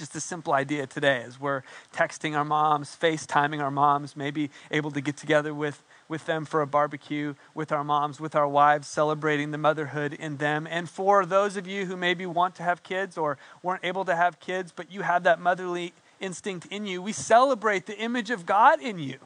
just 0.00 0.16
a 0.16 0.20
simple 0.20 0.54
idea 0.54 0.86
today 0.86 1.22
as 1.26 1.38
we're 1.38 1.62
texting 1.92 2.34
our 2.34 2.44
moms, 2.44 2.96
FaceTiming 2.98 3.60
our 3.60 3.70
moms, 3.70 4.16
maybe 4.16 4.50
able 4.70 4.90
to 4.90 5.02
get 5.02 5.18
together 5.18 5.52
with, 5.52 5.82
with 6.08 6.24
them 6.24 6.46
for 6.46 6.62
a 6.62 6.66
barbecue 6.66 7.34
with 7.54 7.70
our 7.70 7.84
moms, 7.84 8.18
with 8.18 8.34
our 8.34 8.48
wives, 8.48 8.88
celebrating 8.88 9.50
the 9.50 9.58
motherhood 9.58 10.14
in 10.14 10.38
them. 10.38 10.66
And 10.70 10.88
for 10.88 11.26
those 11.26 11.58
of 11.58 11.66
you 11.66 11.84
who 11.84 11.98
maybe 11.98 12.24
want 12.24 12.54
to 12.54 12.62
have 12.62 12.82
kids 12.82 13.18
or 13.18 13.36
weren't 13.62 13.84
able 13.84 14.06
to 14.06 14.16
have 14.16 14.40
kids, 14.40 14.72
but 14.74 14.90
you 14.90 15.02
have 15.02 15.22
that 15.24 15.38
motherly 15.38 15.92
instinct 16.18 16.66
in 16.70 16.86
you, 16.86 17.02
we 17.02 17.12
celebrate 17.12 17.84
the 17.84 17.98
image 17.98 18.30
of 18.30 18.46
God 18.46 18.80
in 18.80 18.98
you 18.98 19.18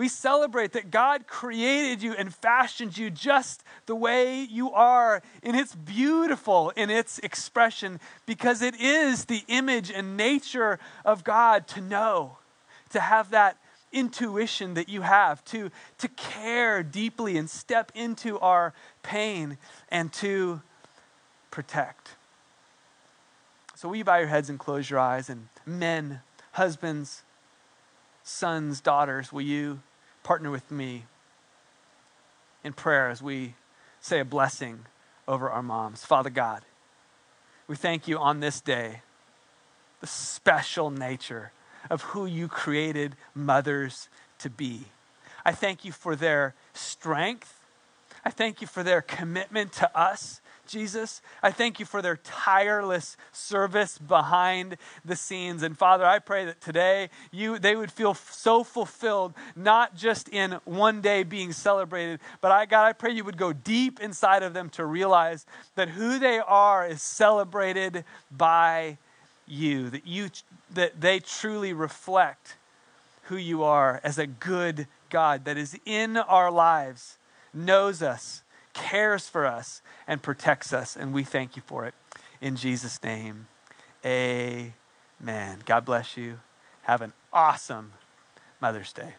we 0.00 0.08
celebrate 0.08 0.72
that 0.72 0.90
God 0.90 1.26
created 1.26 2.02
you 2.02 2.14
and 2.14 2.34
fashioned 2.34 2.96
you 2.96 3.10
just 3.10 3.62
the 3.84 3.94
way 3.94 4.40
you 4.44 4.72
are. 4.72 5.20
And 5.42 5.54
it's 5.54 5.74
beautiful 5.74 6.70
in 6.70 6.88
its 6.88 7.18
expression 7.18 8.00
because 8.24 8.62
it 8.62 8.80
is 8.80 9.26
the 9.26 9.42
image 9.46 9.90
and 9.90 10.16
nature 10.16 10.78
of 11.04 11.22
God 11.22 11.68
to 11.68 11.82
know, 11.82 12.38
to 12.92 13.00
have 13.00 13.28
that 13.32 13.58
intuition 13.92 14.72
that 14.72 14.88
you 14.88 15.02
have, 15.02 15.44
to, 15.44 15.70
to 15.98 16.08
care 16.08 16.82
deeply 16.82 17.36
and 17.36 17.50
step 17.50 17.92
into 17.94 18.38
our 18.38 18.72
pain 19.02 19.58
and 19.90 20.10
to 20.14 20.62
protect. 21.50 22.12
So, 23.74 23.90
will 23.90 23.96
you 23.96 24.04
bow 24.04 24.16
your 24.16 24.28
heads 24.28 24.48
and 24.48 24.58
close 24.58 24.88
your 24.88 24.98
eyes? 24.98 25.28
And 25.28 25.48
men, 25.66 26.20
husbands, 26.52 27.22
sons, 28.22 28.80
daughters, 28.80 29.30
will 29.30 29.42
you 29.42 29.80
partner 30.22 30.50
with 30.50 30.70
me 30.70 31.04
in 32.62 32.72
prayer 32.72 33.08
as 33.08 33.22
we 33.22 33.54
say 34.00 34.20
a 34.20 34.24
blessing 34.24 34.80
over 35.26 35.50
our 35.50 35.62
moms? 35.62 36.04
Father 36.04 36.30
God, 36.30 36.62
we 37.66 37.76
thank 37.76 38.08
you 38.08 38.18
on 38.18 38.40
this 38.40 38.60
day, 38.60 39.02
the 40.00 40.06
special 40.06 40.90
nature 40.90 41.52
of 41.88 42.02
who 42.02 42.26
you 42.26 42.48
created 42.48 43.16
mothers 43.34 44.08
to 44.38 44.50
be. 44.50 44.86
I 45.44 45.52
thank 45.52 45.84
you 45.84 45.92
for 45.92 46.16
their 46.16 46.54
strength. 46.74 47.66
I 48.24 48.30
thank 48.30 48.60
you 48.60 48.66
for 48.66 48.82
their 48.82 49.00
commitment 49.00 49.72
to 49.74 49.98
us 49.98 50.40
Jesus. 50.70 51.20
I 51.42 51.50
thank 51.50 51.80
you 51.80 51.86
for 51.86 52.00
their 52.00 52.16
tireless 52.16 53.16
service 53.32 53.98
behind 53.98 54.76
the 55.04 55.16
scenes. 55.16 55.62
And 55.62 55.76
Father, 55.76 56.06
I 56.06 56.20
pray 56.20 56.44
that 56.44 56.60
today 56.60 57.10
you 57.32 57.58
they 57.58 57.74
would 57.76 57.90
feel 57.90 58.14
so 58.14 58.62
fulfilled, 58.62 59.34
not 59.56 59.96
just 59.96 60.28
in 60.28 60.60
one 60.64 61.00
day 61.00 61.24
being 61.24 61.52
celebrated, 61.52 62.20
but 62.40 62.52
I 62.52 62.66
God, 62.66 62.86
I 62.86 62.92
pray 62.92 63.10
you 63.10 63.24
would 63.24 63.36
go 63.36 63.52
deep 63.52 64.00
inside 64.00 64.42
of 64.42 64.54
them 64.54 64.70
to 64.70 64.84
realize 64.84 65.44
that 65.74 65.90
who 65.90 66.18
they 66.18 66.38
are 66.38 66.86
is 66.86 67.02
celebrated 67.02 68.04
by 68.30 68.96
you, 69.46 69.90
that 69.90 70.06
you 70.06 70.30
that 70.72 71.00
they 71.00 71.18
truly 71.18 71.72
reflect 71.72 72.56
who 73.24 73.36
you 73.36 73.64
are 73.64 74.00
as 74.04 74.18
a 74.18 74.26
good 74.26 74.86
God 75.08 75.44
that 75.44 75.56
is 75.56 75.76
in 75.84 76.16
our 76.16 76.50
lives, 76.50 77.18
knows 77.52 78.02
us 78.02 78.42
cares 78.72 79.28
for 79.28 79.46
us 79.46 79.82
and 80.06 80.22
protects 80.22 80.72
us, 80.72 80.96
and 80.96 81.12
we 81.12 81.24
thank 81.24 81.56
you 81.56 81.62
for 81.66 81.84
it. 81.86 81.94
In 82.40 82.56
Jesus' 82.56 83.02
name, 83.02 83.46
amen. 84.04 84.74
God 85.64 85.84
bless 85.84 86.16
you. 86.16 86.40
Have 86.82 87.02
an 87.02 87.12
awesome 87.32 87.92
Mother's 88.60 88.92
Day. 88.92 89.14